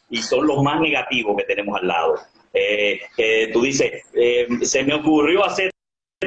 y 0.10 0.17
son 0.17 0.47
los 0.47 0.62
más 0.63 0.79
negativos 0.81 1.36
que 1.38 1.43
tenemos 1.43 1.79
al 1.79 1.88
lado. 1.88 2.15
Eh, 2.57 3.01
que 3.17 3.49
tú 3.51 3.63
dices, 3.63 4.03
eh, 4.13 4.47
se 4.61 4.83
me 4.83 4.93
ocurrió 4.93 5.43
hacer 5.43 5.69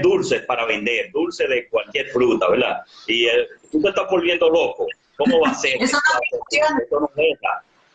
dulces 0.02 0.42
para 0.42 0.66
vender, 0.66 1.10
dulces 1.10 1.48
de 1.48 1.66
cualquier 1.68 2.08
fruta, 2.08 2.50
¿verdad? 2.50 2.80
Y 3.06 3.26
eh, 3.26 3.48
tú 3.72 3.80
te 3.80 3.88
estás 3.88 4.06
volviendo 4.10 4.50
loco. 4.50 4.86
¿Cómo 5.16 5.40
va 5.40 5.48
a 5.48 5.54
ser? 5.54 5.76
Eso 5.82 5.98
no 6.90 7.10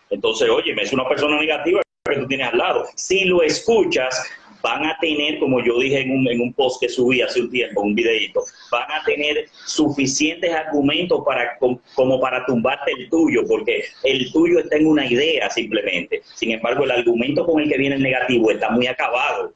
Entonces, 0.10 0.50
oye, 0.50 0.76
es 0.82 0.91
una 0.91 1.08
persona 1.08 1.39
negativa 1.39 1.82
que 2.06 2.15
tú 2.17 2.28
tienes 2.28 2.48
al 2.48 2.58
lado. 2.58 2.86
Si 2.96 3.26
lo 3.26 3.43
escuchas, 3.43 4.28
van 4.63 4.86
a 4.86 4.97
tener, 4.99 5.38
como 5.38 5.63
yo 5.63 5.78
dije 5.80 5.99
en 5.99 6.12
un, 6.12 6.28
en 6.28 6.41
un 6.41 6.54
post 6.54 6.82
que 6.82 6.89
subí 6.89 7.21
hace 7.21 7.41
un 7.41 7.52
tiempo, 7.52 7.82
un 7.82 7.93
videito, 7.93 8.41
van 8.71 8.91
a 8.91 9.04
tener 9.04 9.45
suficientes 9.67 10.52
argumentos 10.52 11.21
para 11.23 11.58
como 11.60 12.19
para 12.19 12.43
tumbarte 12.45 12.91
el 12.93 13.10
tuyo, 13.10 13.41
porque 13.47 13.84
el 14.04 14.32
tuyo 14.32 14.60
está 14.60 14.78
en 14.78 14.88
una 14.88 15.06
idea 15.06 15.49
simplemente. 15.49 16.21
Sin 16.34 16.52
embargo, 16.52 16.86
el 16.86 16.91
argumento 16.91 17.45
con 17.45 17.62
el 17.62 17.69
que 17.69 17.78
viene 17.78 17.95
el 17.95 18.02
negativo 18.02 18.49
está 18.49 18.71
muy 18.71 18.88
acabado 18.88 19.54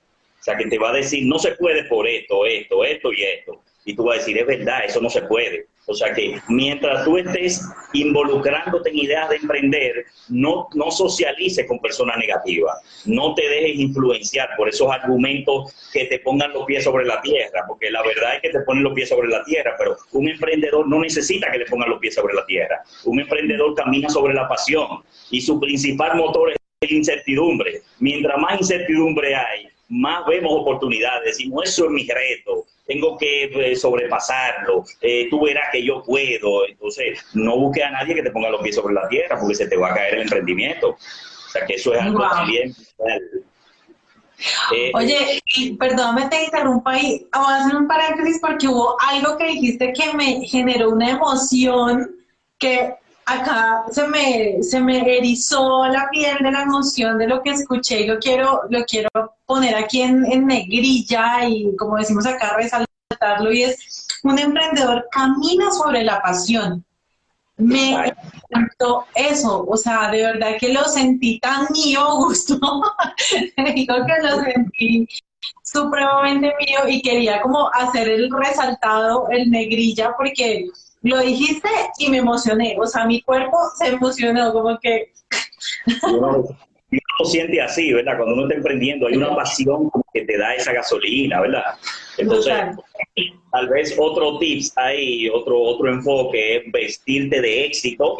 sea, 0.47 0.57
que 0.57 0.65
te 0.65 0.79
va 0.79 0.89
a 0.89 0.93
decir, 0.93 1.25
no 1.25 1.37
se 1.39 1.51
puede 1.55 1.83
por 1.83 2.07
esto, 2.07 2.45
esto, 2.45 2.83
esto 2.83 3.13
y 3.13 3.23
esto. 3.23 3.61
Y 3.85 3.95
tú 3.95 4.05
vas 4.05 4.15
a 4.15 4.19
decir, 4.19 4.37
es 4.37 4.47
verdad, 4.47 4.85
eso 4.85 5.01
no 5.01 5.09
se 5.09 5.21
puede. 5.23 5.67
O 5.89 5.93
sea 5.93 6.13
que 6.13 6.37
mientras 6.49 7.05
tú 7.05 7.17
estés 7.17 7.61
involucrándote 7.93 8.89
en 8.89 8.97
ideas 8.97 9.29
de 9.29 9.37
emprender, 9.37 10.05
no, 10.27 10.67
no 10.75 10.91
socialices 10.91 11.65
con 11.65 11.79
personas 11.79 12.17
negativas, 12.17 13.03
no 13.05 13.33
te 13.35 13.47
dejes 13.47 13.79
influenciar 13.79 14.49
por 14.57 14.67
esos 14.67 14.91
argumentos 14.91 15.73
que 15.93 16.05
te 16.05 16.19
pongan 16.19 16.51
los 16.51 16.65
pies 16.65 16.83
sobre 16.83 17.05
la 17.05 17.21
tierra, 17.21 17.63
porque 17.67 17.89
la 17.89 18.03
verdad 18.03 18.35
es 18.35 18.41
que 18.41 18.49
te 18.49 18.59
ponen 18.65 18.83
los 18.83 18.93
pies 18.93 19.07
sobre 19.07 19.29
la 19.29 19.43
tierra, 19.45 19.75
pero 19.77 19.95
un 20.11 20.27
emprendedor 20.27 20.89
no 20.89 20.99
necesita 20.99 21.49
que 21.51 21.59
le 21.59 21.65
pongan 21.65 21.89
los 21.89 21.99
pies 21.99 22.15
sobre 22.15 22.33
la 22.33 22.45
tierra. 22.45 22.83
Un 23.05 23.21
emprendedor 23.21 23.73
camina 23.75 24.09
sobre 24.09 24.33
la 24.33 24.47
pasión 24.49 25.03
y 25.31 25.39
su 25.39 25.57
principal 25.57 26.17
motor 26.17 26.51
es 26.51 26.57
la 26.81 26.97
incertidumbre. 26.97 27.81
Mientras 27.99 28.37
más 28.37 28.59
incertidumbre 28.59 29.33
hay, 29.33 29.69
más 29.89 30.25
vemos 30.25 30.51
oportunidades, 30.53 31.25
decimos, 31.25 31.65
eso 31.65 31.85
es 31.85 31.91
mi 31.91 32.07
reto, 32.07 32.65
tengo 32.85 33.17
que 33.17 33.43
eh, 33.43 33.75
sobrepasarlo, 33.75 34.85
eh, 35.01 35.27
tú 35.29 35.43
verás 35.43 35.69
que 35.71 35.83
yo 35.83 36.01
puedo, 36.03 36.65
entonces 36.67 37.23
no 37.33 37.57
busques 37.57 37.83
a 37.83 37.91
nadie 37.91 38.15
que 38.15 38.23
te 38.23 38.31
ponga 38.31 38.49
los 38.49 38.61
pies 38.61 38.75
sobre 38.75 38.93
la 38.93 39.07
tierra 39.09 39.37
porque 39.39 39.55
se 39.55 39.67
te 39.67 39.75
va 39.75 39.91
a 39.91 39.93
caer 39.93 40.15
el 40.15 40.21
emprendimiento. 40.21 40.91
O 40.91 41.49
sea 41.49 41.65
que 41.65 41.75
eso 41.75 41.93
es 41.93 42.01
algo 42.01 42.27
también... 42.29 42.73
Eh, 44.71 44.91
Oye, 44.93 45.41
perdóname, 45.79 46.29
te 46.29 46.45
interrumpa 46.45 46.91
ahí. 46.91 47.27
Voy 47.33 47.45
a 47.47 47.65
hacer 47.65 47.75
un 47.75 47.87
paréntesis 47.87 48.39
porque 48.39 48.67
hubo 48.67 48.95
algo 49.01 49.35
que 49.35 49.47
dijiste 49.47 49.93
que 49.93 50.13
me 50.13 50.45
generó 50.45 50.91
una 50.91 51.09
emoción 51.09 52.15
que 52.59 52.93
acá 53.27 53.83
se 53.91 54.07
me, 54.07 54.63
se 54.63 54.79
me 54.79 55.17
erizó 55.17 55.85
la 55.87 56.09
piel 56.09 56.37
de 56.39 56.51
la 56.51 56.61
emoción 56.61 57.17
de 57.17 57.27
lo 57.27 57.43
que 57.43 57.51
escuché 57.51 58.01
y 58.01 58.07
lo 58.07 58.17
quiero, 58.19 58.61
lo 58.69 58.85
quiero 58.85 59.09
poner 59.45 59.75
aquí 59.75 60.01
en, 60.01 60.47
negrilla 60.47 61.45
y 61.47 61.75
como 61.75 61.97
decimos 61.97 62.25
acá, 62.25 62.55
resaltarlo 62.55 63.51
y 63.51 63.63
es 63.63 64.07
un 64.23 64.39
emprendedor 64.39 65.07
camina 65.11 65.69
sobre 65.71 66.03
la 66.03 66.21
pasión. 66.21 66.83
Me 67.57 68.13
encantó 68.49 69.07
eso, 69.15 69.65
o 69.67 69.75
sea, 69.75 70.09
de 70.09 70.21
verdad 70.21 70.51
que 70.59 70.71
lo 70.71 70.83
sentí 70.85 71.39
tan 71.39 71.67
mío, 71.71 72.07
gusto. 72.15 72.55
Digo 73.75 73.95
que 74.05 74.27
lo 74.27 74.39
sentí 74.41 75.07
supremamente 75.63 76.53
mío 76.59 76.79
y 76.87 77.01
quería 77.01 77.41
como 77.41 77.69
hacer 77.73 78.07
el 78.07 78.31
resaltado, 78.31 79.27
el 79.31 79.49
negrilla, 79.49 80.15
porque 80.15 80.67
lo 81.07 81.19
dijiste 81.19 81.69
y 81.97 82.09
me 82.09 82.17
emocioné, 82.17 82.75
o 82.79 82.85
sea, 82.85 83.05
mi 83.05 83.21
cuerpo 83.21 83.57
se 83.77 83.87
emocionó, 83.87 84.53
como 84.53 84.77
que... 84.79 85.11
Uno, 86.03 86.43
lo 87.19 87.25
siente 87.25 87.61
así, 87.61 87.91
¿verdad? 87.93 88.17
Cuando 88.17 88.35
uno 88.35 88.43
está 88.43 88.55
emprendiendo, 88.55 89.07
hay 89.07 89.17
una 89.17 89.35
pasión 89.35 89.89
que 90.13 90.21
te 90.21 90.37
da 90.37 90.53
esa 90.55 90.71
gasolina, 90.71 91.41
¿verdad? 91.41 91.63
Entonces, 92.17 92.53
tal 93.51 93.69
vez 93.69 93.95
otro 93.99 94.37
tips 94.37 94.73
ahí, 94.77 95.27
otro, 95.29 95.59
otro 95.59 95.89
enfoque 95.89 96.57
es 96.57 96.71
vestirte 96.71 97.41
de 97.41 97.65
éxito 97.65 98.17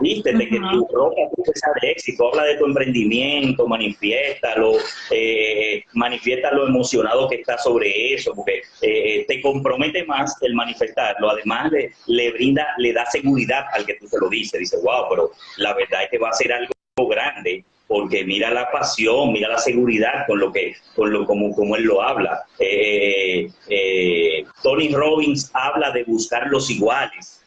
Vístete, 0.00 0.48
que 0.48 0.58
tu 0.58 0.88
ropa 0.92 1.20
sea 1.54 1.72
de 1.80 1.90
éxito, 1.90 2.28
habla 2.28 2.44
de 2.44 2.56
tu 2.56 2.66
emprendimiento, 2.66 3.66
manifiéstalo, 3.66 4.74
eh, 5.10 5.84
manifiesta 5.92 6.52
lo 6.52 6.66
emocionado 6.68 7.28
que 7.28 7.36
estás 7.36 7.62
sobre 7.62 8.14
eso, 8.14 8.34
porque 8.34 8.62
eh, 8.82 9.24
te 9.28 9.40
compromete 9.40 10.04
más 10.04 10.36
el 10.42 10.54
manifestarlo, 10.54 11.30
además 11.30 11.70
le, 11.72 11.92
le 12.06 12.32
brinda, 12.32 12.66
le 12.78 12.92
da 12.92 13.04
seguridad 13.06 13.64
al 13.74 13.84
que 13.86 13.94
tú 13.94 14.06
se 14.06 14.18
lo 14.18 14.28
dices, 14.28 14.60
dice, 14.60 14.76
wow, 14.82 15.06
pero 15.10 15.30
la 15.58 15.74
verdad 15.74 16.04
es 16.04 16.10
que 16.10 16.18
va 16.18 16.30
a 16.30 16.32
ser 16.32 16.52
algo 16.52 16.72
grande, 17.08 17.64
porque 17.92 18.24
mira 18.24 18.50
la 18.50 18.70
pasión, 18.70 19.32
mira 19.32 19.48
la 19.48 19.58
seguridad 19.58 20.26
con 20.26 20.40
lo 20.40 20.50
que, 20.50 20.74
con 20.94 21.12
lo 21.12 21.26
como, 21.26 21.54
como 21.54 21.76
él 21.76 21.84
lo 21.84 22.02
habla. 22.02 22.42
Eh, 22.58 23.50
eh, 23.68 24.44
Tony 24.62 24.88
Robbins 24.88 25.50
habla 25.52 25.90
de 25.90 26.04
buscar 26.04 26.46
los 26.48 26.70
iguales. 26.70 27.41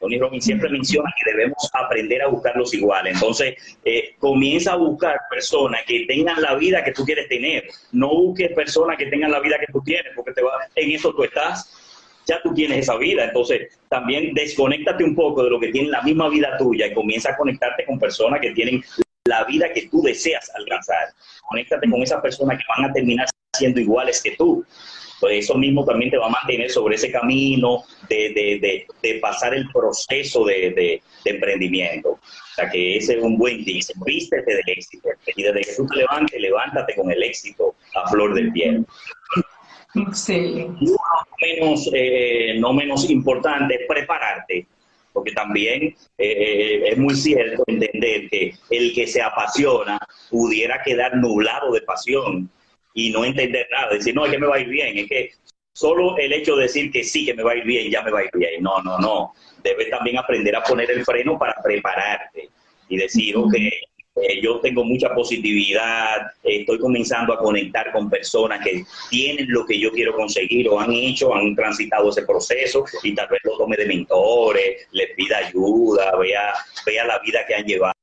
Tony 0.00 0.18
Robbins 0.18 0.44
siempre 0.44 0.70
menciona 0.70 1.12
que 1.22 1.30
debemos 1.30 1.68
aprender 1.74 2.22
a 2.22 2.28
buscar 2.28 2.56
los 2.56 2.72
iguales. 2.72 3.14
Entonces, 3.14 3.54
eh, 3.84 4.14
comienza 4.18 4.72
a 4.72 4.76
buscar 4.76 5.16
personas 5.28 5.82
que 5.86 6.06
tengan 6.06 6.40
la 6.40 6.54
vida 6.54 6.82
que 6.82 6.92
tú 6.92 7.04
quieres 7.04 7.28
tener. 7.28 7.68
No 7.92 8.08
busques 8.08 8.50
personas 8.52 8.96
que 8.96 9.06
tengan 9.06 9.30
la 9.30 9.40
vida 9.40 9.58
que 9.58 9.70
tú 9.70 9.82
tienes, 9.82 10.12
porque 10.16 10.32
te 10.32 10.42
va, 10.42 10.52
en 10.74 10.90
eso 10.92 11.14
tú 11.14 11.22
estás, 11.22 11.70
ya 12.26 12.40
tú 12.42 12.54
tienes 12.54 12.78
esa 12.78 12.96
vida. 12.96 13.24
Entonces, 13.24 13.78
también 13.90 14.32
desconéctate 14.32 15.04
un 15.04 15.14
poco 15.14 15.44
de 15.44 15.50
lo 15.50 15.60
que 15.60 15.68
tienen 15.68 15.90
la 15.90 16.00
misma 16.02 16.30
vida 16.30 16.56
tuya 16.56 16.86
y 16.86 16.94
comienza 16.94 17.32
a 17.32 17.36
conectarte 17.36 17.84
con 17.84 17.98
personas 17.98 18.40
que 18.40 18.52
tienen 18.52 18.82
la 19.26 19.44
vida 19.44 19.70
que 19.70 19.86
tú 19.88 20.00
deseas 20.02 20.50
alcanzar. 20.54 21.08
Conéctate 21.46 21.90
con 21.90 22.02
esas 22.02 22.22
personas 22.22 22.56
que 22.56 22.64
van 22.74 22.90
a 22.90 22.92
terminar 22.92 23.28
siendo 23.52 23.80
iguales 23.80 24.22
que 24.22 24.30
tú 24.36 24.64
pues 25.20 25.44
eso 25.44 25.54
mismo 25.56 25.84
también 25.84 26.10
te 26.10 26.16
va 26.16 26.26
a 26.26 26.30
mantener 26.30 26.70
sobre 26.70 26.96
ese 26.96 27.12
camino 27.12 27.84
de, 28.08 28.86
pasar 29.20 29.54
el 29.54 29.68
proceso 29.70 30.44
de, 30.44 31.02
emprendimiento. 31.24 32.12
O 32.12 32.54
sea 32.56 32.70
que 32.70 32.96
ese 32.96 33.18
es 33.18 33.22
un 33.22 33.36
buen 33.36 33.64
tip, 33.64 33.84
vístete 34.04 34.54
del 34.54 34.64
éxito. 34.66 35.08
Y 35.36 35.42
desde 35.42 35.60
que 35.60 35.74
tú 35.76 35.86
te 35.86 35.96
levantes, 35.96 36.40
levántate 36.40 36.94
con 36.96 37.10
el 37.10 37.22
éxito 37.22 37.74
a 37.94 38.08
flor 38.08 38.34
del 38.34 38.50
pie. 38.52 38.80
Excelente. 39.94 40.84
No 40.84 40.96
menos, 41.42 41.90
eh, 41.92 42.56
no 42.58 42.72
menos 42.72 43.10
importante 43.10 43.74
es 43.74 43.80
prepararte 43.86 44.66
porque 45.12 45.32
también 45.32 45.94
eh, 46.18 46.82
es 46.86 46.96
muy 46.96 47.14
cierto 47.16 47.64
entender 47.66 48.28
que 48.30 48.54
el 48.70 48.94
que 48.94 49.06
se 49.06 49.20
apasiona 49.20 49.98
pudiera 50.30 50.82
quedar 50.84 51.16
nublado 51.16 51.72
de 51.72 51.80
pasión 51.82 52.48
y 52.94 53.10
no 53.10 53.24
entender 53.24 53.66
nada, 53.70 53.92
decir, 53.92 54.14
no, 54.14 54.24
es 54.24 54.32
que 54.32 54.38
me 54.38 54.46
va 54.46 54.56
a 54.56 54.60
ir 54.60 54.68
bien, 54.68 54.98
es 54.98 55.08
que 55.08 55.30
solo 55.72 56.16
el 56.18 56.32
hecho 56.32 56.56
de 56.56 56.64
decir 56.64 56.90
que 56.90 57.04
sí, 57.04 57.24
que 57.24 57.34
me 57.34 57.42
va 57.42 57.52
a 57.52 57.56
ir 57.56 57.64
bien, 57.64 57.90
ya 57.90 58.02
me 58.02 58.10
va 58.10 58.20
a 58.20 58.24
ir 58.24 58.30
bien. 58.34 58.62
No, 58.62 58.82
no, 58.82 58.98
no. 58.98 59.32
Debes 59.62 59.90
también 59.90 60.18
aprender 60.18 60.54
a 60.56 60.62
poner 60.62 60.90
el 60.90 61.04
freno 61.04 61.38
para 61.38 61.54
prepararte 61.62 62.48
y 62.88 62.96
decir, 62.96 63.36
ok, 63.36 63.54
eh, 63.54 64.40
yo 64.42 64.60
tengo 64.60 64.84
mucha 64.84 65.14
positividad, 65.14 66.32
estoy 66.42 66.78
comenzando 66.78 67.32
a 67.32 67.38
conectar 67.38 67.92
con 67.92 68.10
personas 68.10 68.62
que 68.64 68.84
tienen 69.08 69.46
lo 69.48 69.64
que 69.64 69.78
yo 69.78 69.92
quiero 69.92 70.14
conseguir 70.14 70.68
o 70.68 70.80
han 70.80 70.92
hecho, 70.92 71.34
han 71.34 71.54
transitado 71.54 72.10
ese 72.10 72.22
proceso 72.22 72.84
y 73.02 73.14
tal 73.14 73.28
vez 73.28 73.40
lo 73.44 73.56
tome 73.56 73.76
de 73.76 73.86
mentores, 73.86 74.88
les 74.92 75.14
pida 75.14 75.38
ayuda, 75.38 76.16
vea, 76.16 76.52
vea 76.84 77.04
la 77.06 77.18
vida 77.20 77.46
que 77.46 77.54
han 77.54 77.64
llevado 77.64 77.99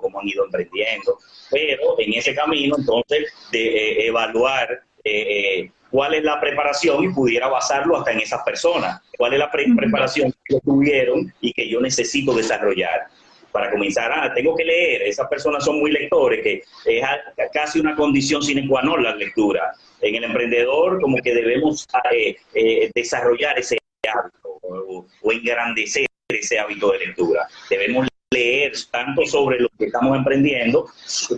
cómo 0.00 0.20
han 0.20 0.28
ido 0.28 0.44
emprendiendo, 0.44 1.18
pero 1.50 1.98
en 1.98 2.14
ese 2.14 2.34
camino 2.34 2.76
entonces 2.78 3.32
de 3.50 3.66
eh, 3.66 4.06
evaluar 4.06 4.82
eh, 5.04 5.70
cuál 5.90 6.14
es 6.14 6.24
la 6.24 6.40
preparación 6.40 7.04
y 7.04 7.08
pudiera 7.08 7.48
basarlo 7.48 7.96
hasta 7.96 8.12
en 8.12 8.20
esas 8.20 8.42
personas, 8.42 9.00
cuál 9.16 9.34
es 9.34 9.38
la 9.38 9.50
preparación 9.50 10.32
que 10.44 10.60
tuvieron 10.60 11.32
y 11.40 11.52
que 11.52 11.68
yo 11.68 11.80
necesito 11.80 12.34
desarrollar 12.34 13.08
para 13.54 13.70
comenzar, 13.70 14.10
ah, 14.12 14.34
tengo 14.34 14.56
que 14.56 14.64
leer, 14.64 15.02
esas 15.02 15.28
personas 15.28 15.64
son 15.64 15.78
muy 15.78 15.92
lectores, 15.92 16.42
que 16.42 16.64
es 16.86 17.06
casi 17.52 17.78
una 17.78 17.94
condición 17.94 18.42
sine 18.42 18.66
qua 18.66 18.82
non 18.82 19.00
la 19.00 19.14
lectura. 19.14 19.70
En 20.00 20.16
el 20.16 20.24
emprendedor 20.24 21.00
como 21.00 21.18
que 21.22 21.32
debemos 21.32 21.86
eh, 22.10 22.34
eh, 22.52 22.90
desarrollar 22.92 23.56
ese 23.56 23.78
hábito 24.12 24.58
o, 24.60 25.06
engrandecer 25.30 26.04
ese 26.28 26.58
hábito 26.58 26.90
de 26.90 27.06
lectura. 27.06 27.46
Debemos 27.70 28.08
leer 28.34 28.72
tanto 28.90 29.24
sobre 29.24 29.60
lo 29.60 29.68
que 29.78 29.86
estamos 29.86 30.16
emprendiendo 30.16 30.86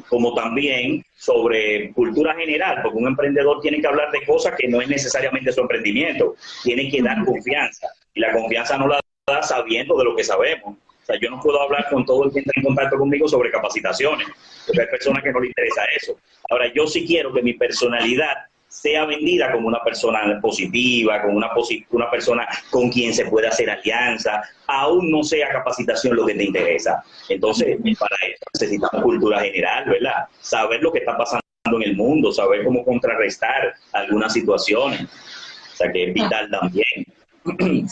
como 0.08 0.34
también 0.34 1.04
sobre 1.16 1.92
cultura 1.92 2.34
general, 2.34 2.80
porque 2.82 2.98
un 2.98 3.08
emprendedor 3.08 3.60
tiene 3.60 3.80
que 3.80 3.86
hablar 3.86 4.10
de 4.10 4.24
cosas 4.24 4.54
que 4.58 4.68
no 4.68 4.80
es 4.80 4.88
necesariamente 4.88 5.52
su 5.52 5.60
emprendimiento, 5.60 6.34
tiene 6.62 6.90
que 6.90 7.02
dar 7.02 7.24
confianza 7.24 7.88
y 8.14 8.20
la 8.20 8.32
confianza 8.32 8.78
no 8.78 8.88
la 8.88 9.00
da 9.26 9.42
sabiendo 9.42 9.96
de 9.98 10.04
lo 10.04 10.16
que 10.16 10.24
sabemos. 10.24 10.76
O 11.02 11.06
sea, 11.06 11.20
yo 11.20 11.30
no 11.30 11.40
puedo 11.40 11.60
hablar 11.60 11.86
con 11.88 12.04
todo 12.04 12.24
el 12.24 12.32
que 12.32 12.40
entra 12.40 12.52
en 12.56 12.64
contacto 12.64 12.96
conmigo 12.98 13.28
sobre 13.28 13.50
capacitaciones, 13.50 14.26
porque 14.66 14.80
hay 14.80 14.88
personas 14.88 15.22
que 15.22 15.32
no 15.32 15.40
les 15.40 15.50
interesa 15.50 15.84
eso. 15.96 16.18
Ahora, 16.50 16.72
yo 16.74 16.86
sí 16.86 17.06
quiero 17.06 17.32
que 17.32 17.42
mi 17.42 17.52
personalidad 17.52 18.34
sea 18.80 19.06
vendida 19.06 19.50
como 19.52 19.68
una 19.68 19.80
persona 19.80 20.38
positiva, 20.40 21.22
como 21.22 21.38
una, 21.38 21.48
una 21.90 22.10
persona 22.10 22.46
con 22.70 22.90
quien 22.90 23.14
se 23.14 23.24
puede 23.24 23.48
hacer 23.48 23.70
alianza, 23.70 24.42
aún 24.66 25.10
no 25.10 25.22
sea 25.22 25.50
capacitación 25.50 26.14
lo 26.14 26.26
que 26.26 26.34
te 26.34 26.44
interesa. 26.44 27.02
Entonces, 27.30 27.78
para 27.98 28.16
eso 28.26 28.44
necesitamos 28.52 29.02
cultura 29.02 29.40
general, 29.40 29.86
¿verdad? 29.86 30.26
Saber 30.40 30.82
lo 30.82 30.92
que 30.92 30.98
está 30.98 31.16
pasando 31.16 31.42
en 31.72 31.82
el 31.82 31.96
mundo, 31.96 32.30
saber 32.32 32.64
cómo 32.64 32.84
contrarrestar 32.84 33.74
algunas 33.92 34.34
situaciones. 34.34 35.02
O 35.02 35.76
sea, 35.76 35.90
que 35.90 36.08
es 36.08 36.14
vital 36.14 36.50
también. 36.50 37.06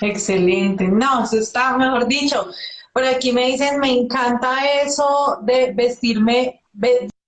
Excelente. 0.00 0.88
No, 0.88 1.22
eso 1.22 1.38
está, 1.38 1.76
mejor 1.76 2.08
dicho. 2.08 2.48
Por 2.92 3.04
aquí 3.04 3.32
me 3.32 3.46
dicen, 3.46 3.78
me 3.78 3.92
encanta 3.92 4.58
eso 4.82 5.38
de 5.42 5.72
vestirme, 5.72 6.62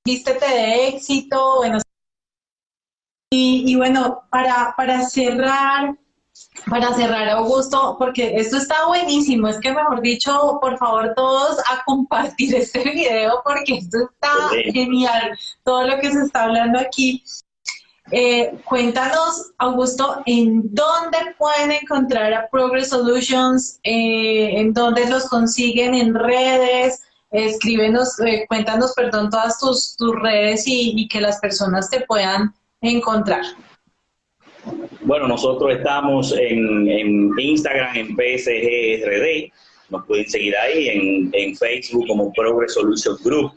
vístete 0.04 0.48
de 0.48 0.88
éxito, 0.88 1.58
bueno. 1.58 1.78
Y, 3.34 3.76
bueno, 3.76 4.24
para, 4.28 4.74
para 4.76 5.08
cerrar, 5.08 5.96
para 6.68 6.92
cerrar, 6.92 7.30
Augusto, 7.30 7.96
porque 7.98 8.34
esto 8.36 8.58
está 8.58 8.86
buenísimo, 8.86 9.48
es 9.48 9.58
que 9.58 9.72
mejor 9.72 10.02
dicho, 10.02 10.58
por 10.60 10.76
favor 10.76 11.14
todos 11.16 11.58
a 11.60 11.82
compartir 11.86 12.54
este 12.56 12.80
video 12.80 13.40
porque 13.42 13.78
esto 13.78 13.96
está 14.12 14.28
genial, 14.74 15.38
todo 15.64 15.86
lo 15.86 15.98
que 15.98 16.12
se 16.12 16.24
está 16.24 16.44
hablando 16.44 16.78
aquí. 16.78 17.24
Eh, 18.10 18.54
cuéntanos, 18.66 19.52
Augusto, 19.56 20.22
¿en 20.26 20.74
dónde 20.74 21.34
pueden 21.38 21.72
encontrar 21.72 22.34
a 22.34 22.50
Progress 22.50 22.90
Solutions? 22.90 23.80
Eh, 23.82 24.60
¿En 24.60 24.74
dónde 24.74 25.08
los 25.08 25.24
consiguen? 25.30 25.94
¿En 25.94 26.14
redes? 26.14 27.00
Escríbenos, 27.30 28.20
eh, 28.20 28.44
cuéntanos, 28.46 28.92
perdón, 28.92 29.30
todas 29.30 29.58
tus, 29.58 29.96
tus 29.96 30.14
redes 30.20 30.64
y, 30.66 31.08
que 31.08 31.22
las 31.22 31.38
personas 31.38 31.88
te 31.88 32.00
puedan 32.00 32.52
encontrar. 32.82 33.42
Bueno, 35.02 35.26
nosotros 35.26 35.72
estamos 35.72 36.32
en, 36.32 36.88
en 36.88 37.32
Instagram, 37.38 37.96
en 37.96 38.16
PSGRD, 38.16 39.52
nos 39.90 40.06
pueden 40.06 40.28
seguir 40.28 40.56
ahí, 40.56 40.88
en, 40.88 41.30
en 41.32 41.56
Facebook 41.56 42.06
como 42.06 42.32
Progress 42.32 42.74
Solutions 42.74 43.22
Group 43.24 43.52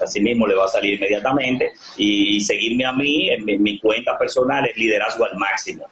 así 0.00 0.20
mismo 0.20 0.46
le 0.46 0.54
va 0.54 0.64
a 0.64 0.68
salir 0.68 0.94
inmediatamente. 0.94 1.72
Y 1.96 2.40
seguirme 2.40 2.84
a 2.84 2.92
mí 2.92 3.30
en, 3.30 3.62
mi 3.62 3.78
cuenta 3.78 4.18
personal 4.18 4.66
es 4.66 4.76
Liderazgo 4.76 5.24
al 5.24 5.36
Máximo 5.36 5.86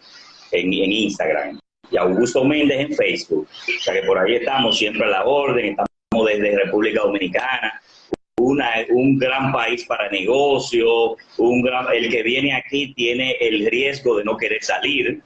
en, 0.51 0.73
en 0.73 0.93
Instagram. 0.93 1.59
Y 1.91 1.97
Augusto 1.97 2.45
Méndez 2.45 2.81
en 2.81 2.95
Facebook. 2.95 3.49
O 3.89 3.93
que 3.93 4.03
por 4.03 4.19
ahí 4.19 4.37
estamos 4.37 4.77
siempre 4.77 5.05
a 5.05 5.09
la 5.09 5.25
orden, 5.25 5.71
estamos 5.71 6.27
desde 6.27 6.65
República 6.65 7.03
Dominicana. 7.03 7.81
Una, 8.55 8.71
un 8.91 9.19
gran 9.19 9.53
país 9.53 9.85
para 9.85 10.09
negocio, 10.11 11.17
un 11.39 11.63
gran, 11.63 11.87
el 11.93 12.09
que 12.09 12.23
viene 12.23 12.55
aquí 12.55 12.95
tiene 12.95 13.33
el 13.41 13.67
riesgo 13.67 14.17
de 14.17 14.25
no 14.25 14.37
querer 14.37 14.63
salir, 14.63 15.21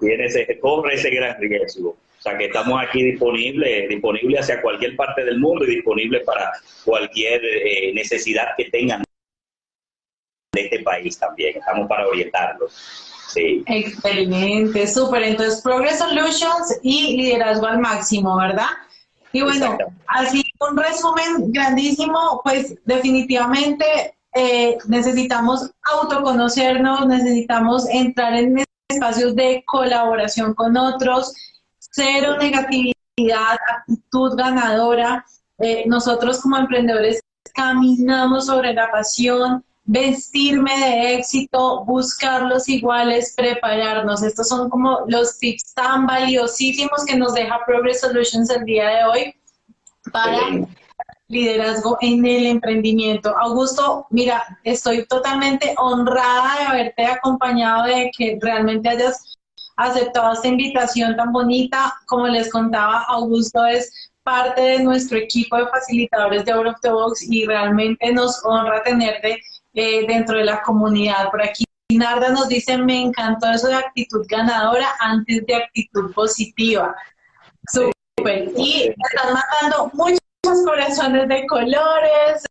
tiene 0.00 0.26
ese, 0.26 0.58
corre 0.60 0.94
ese 0.94 1.10
gran 1.10 1.36
riesgo. 1.40 1.90
O 1.90 2.22
sea 2.22 2.38
que 2.38 2.46
estamos 2.46 2.80
aquí 2.80 3.02
disponibles, 3.02 3.88
disponibles 3.88 4.40
hacia 4.40 4.62
cualquier 4.62 4.96
parte 4.96 5.24
del 5.24 5.38
mundo 5.40 5.64
y 5.66 5.76
disponibles 5.76 6.22
para 6.24 6.52
cualquier 6.84 7.42
eh, 7.44 7.92
necesidad 7.94 8.46
que 8.56 8.70
tengan 8.70 9.02
de 10.52 10.60
este 10.62 10.78
país 10.80 11.18
también. 11.18 11.58
Estamos 11.58 11.88
para 11.88 12.06
orientarlos. 12.06 12.72
Sí. 13.28 13.64
Excelente, 13.66 14.86
súper. 14.86 15.24
Entonces, 15.24 15.60
Progress 15.62 15.98
Solutions 15.98 16.78
y 16.82 17.16
liderazgo 17.16 17.66
al 17.66 17.80
máximo, 17.80 18.36
¿verdad? 18.38 18.68
Y 19.32 19.42
bueno, 19.42 19.76
así 20.06 20.44
un 20.70 20.76
resumen 20.76 21.52
grandísimo, 21.52 22.40
pues 22.42 22.74
definitivamente 22.84 24.16
eh, 24.34 24.78
necesitamos 24.88 25.70
autoconocernos, 25.82 27.06
necesitamos 27.06 27.88
entrar 27.88 28.34
en 28.34 28.64
espacios 28.88 29.34
de 29.36 29.62
colaboración 29.66 30.54
con 30.54 30.76
otros, 30.76 31.32
cero 31.78 32.36
negatividad, 32.38 33.56
actitud 33.68 34.36
ganadora. 34.36 35.24
Eh, 35.58 35.84
nosotros 35.86 36.40
como 36.40 36.56
emprendedores 36.56 37.20
caminamos 37.54 38.46
sobre 38.46 38.72
la 38.74 38.90
pasión, 38.90 39.64
vestirme 39.84 40.76
de 40.78 41.14
éxito, 41.14 41.84
buscar 41.84 42.42
los 42.42 42.68
iguales, 42.68 43.34
prepararnos. 43.36 44.22
Estos 44.22 44.48
son 44.48 44.68
como 44.68 45.00
los 45.06 45.38
tips 45.38 45.74
tan 45.74 46.06
valiosísimos 46.06 47.04
que 47.06 47.16
nos 47.16 47.34
deja 47.34 47.64
Progress 47.66 48.00
Solutions 48.00 48.50
el 48.50 48.64
día 48.64 48.88
de 48.88 49.04
hoy 49.04 49.34
para 50.12 50.38
liderazgo 51.28 51.96
en 52.00 52.24
el 52.24 52.46
emprendimiento. 52.46 53.36
Augusto, 53.36 54.06
mira, 54.10 54.58
estoy 54.62 55.06
totalmente 55.06 55.74
honrada 55.78 56.58
de 56.58 56.66
haberte 56.66 57.06
acompañado, 57.06 57.84
de 57.84 58.10
que 58.16 58.38
realmente 58.40 58.88
hayas 58.88 59.38
aceptado 59.76 60.32
esta 60.32 60.48
invitación 60.48 61.16
tan 61.16 61.32
bonita. 61.32 61.94
Como 62.06 62.28
les 62.28 62.50
contaba, 62.50 63.04
Augusto 63.08 63.64
es 63.66 64.10
parte 64.22 64.60
de 64.60 64.78
nuestro 64.80 65.18
equipo 65.18 65.56
de 65.56 65.66
facilitadores 65.68 66.44
de 66.44 66.52
Out 66.52 66.66
of 66.66 66.80
the 66.80 66.90
Box 66.90 67.22
y 67.28 67.46
realmente 67.46 68.12
nos 68.12 68.44
honra 68.44 68.82
tenerte 68.82 69.40
eh, 69.74 70.06
dentro 70.06 70.38
de 70.38 70.44
la 70.44 70.62
comunidad. 70.62 71.30
Por 71.30 71.42
aquí 71.42 71.64
Narda 71.92 72.30
nos 72.30 72.48
dice, 72.48 72.78
me 72.78 73.00
encantó 73.00 73.50
eso 73.50 73.68
de 73.68 73.74
actitud 73.74 74.24
ganadora 74.28 74.88
antes 75.00 75.44
de 75.46 75.54
actitud 75.54 76.12
positiva. 76.12 76.94
Súper. 77.70 77.93
Y 78.56 78.88
están 78.88 79.34
matando 79.34 79.90
muchos 79.92 80.64
corazones 80.64 81.28
de 81.28 81.46
colores. 81.46 82.44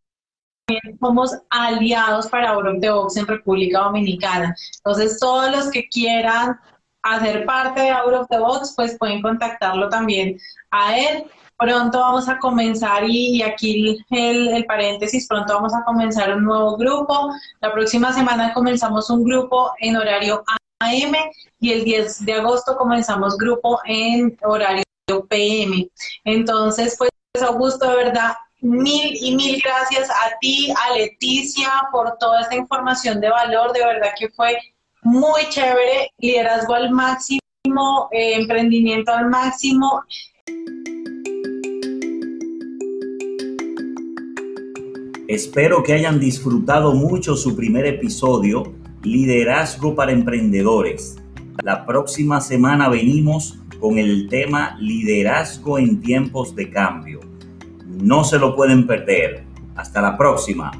Somos 0.99 1.31
aliados 1.49 2.27
para 2.27 2.57
of 2.57 2.79
the 2.79 2.89
Box 2.89 3.17
en 3.17 3.27
República 3.27 3.79
Dominicana. 3.79 4.55
Entonces, 4.77 5.19
todos 5.19 5.51
los 5.51 5.71
que 5.71 5.87
quieran 5.89 6.59
hacer 7.03 7.45
parte 7.45 7.81
de 7.81 7.89
Out 7.89 8.13
of 8.13 8.27
the 8.29 8.39
Box, 8.39 8.73
pues 8.75 8.97
pueden 8.97 9.21
contactarlo 9.21 9.89
también 9.89 10.37
a 10.71 10.97
él. 10.97 11.25
Pronto 11.57 11.99
vamos 11.99 12.27
a 12.27 12.39
comenzar, 12.39 13.03
y, 13.07 13.41
aquí 13.41 14.03
el, 14.09 14.47
el, 14.49 14.65
paréntesis, 14.65 15.27
pronto 15.27 15.53
vamos 15.53 15.73
a 15.73 15.83
comenzar 15.83 16.35
un 16.35 16.43
nuevo 16.43 16.77
grupo. 16.77 17.31
La 17.61 17.71
próxima 17.71 18.11
semana 18.11 18.53
comenzamos 18.53 19.09
un 19.09 19.23
grupo 19.23 19.71
en 19.79 19.95
horario 19.95 20.43
AM 20.79 21.13
y 21.59 21.71
el 21.71 21.83
10 21.83 22.25
de 22.25 22.33
agosto 22.33 22.75
comenzamos 22.75 23.37
grupo 23.37 23.79
en 23.85 24.37
horario 24.43 24.83
PM. 25.29 25.89
Entonces, 26.23 26.95
pues 26.97 27.09
Augusto, 27.41 27.89
de 27.89 27.95
verdad, 27.95 28.33
mil 28.61 29.15
y 29.19 29.35
mil 29.35 29.61
gracias 29.63 30.09
a 30.09 30.37
ti, 30.39 30.71
a 30.71 30.95
Leticia, 30.95 31.69
por 31.91 32.17
toda 32.19 32.41
esta 32.41 32.55
información 32.55 33.19
de 33.19 33.29
valor. 33.29 33.73
De 33.73 33.85
verdad 33.85 34.09
que 34.17 34.29
fue 34.29 34.57
muy 35.01 35.41
chévere, 35.49 36.11
liderazgo 36.19 36.75
al 36.75 36.91
máximo, 36.91 38.07
eh, 38.11 38.35
emprendimiento 38.35 39.11
al 39.11 39.29
máximo. 39.29 40.03
Espero 45.27 45.81
que 45.81 45.93
hayan 45.93 46.19
disfrutado 46.19 46.93
mucho 46.93 47.35
su 47.35 47.55
primer 47.55 47.87
episodio 47.87 48.75
Liderazgo 49.01 49.95
para 49.95 50.11
Emprendedores. 50.11 51.17
La 51.63 51.85
próxima 51.85 52.39
semana 52.41 52.89
venimos 52.89 53.57
con 53.83 53.97
el 53.97 54.29
tema 54.29 54.77
Liderazgo 54.79 55.77
en 55.77 55.99
tiempos 55.99 56.55
de 56.55 56.69
cambio. 56.69 57.19
No 57.85 58.23
se 58.23 58.39
lo 58.39 58.55
pueden 58.55 58.87
perder. 58.87 59.43
Hasta 59.75 60.01
la 60.01 60.17
próxima. 60.17 60.71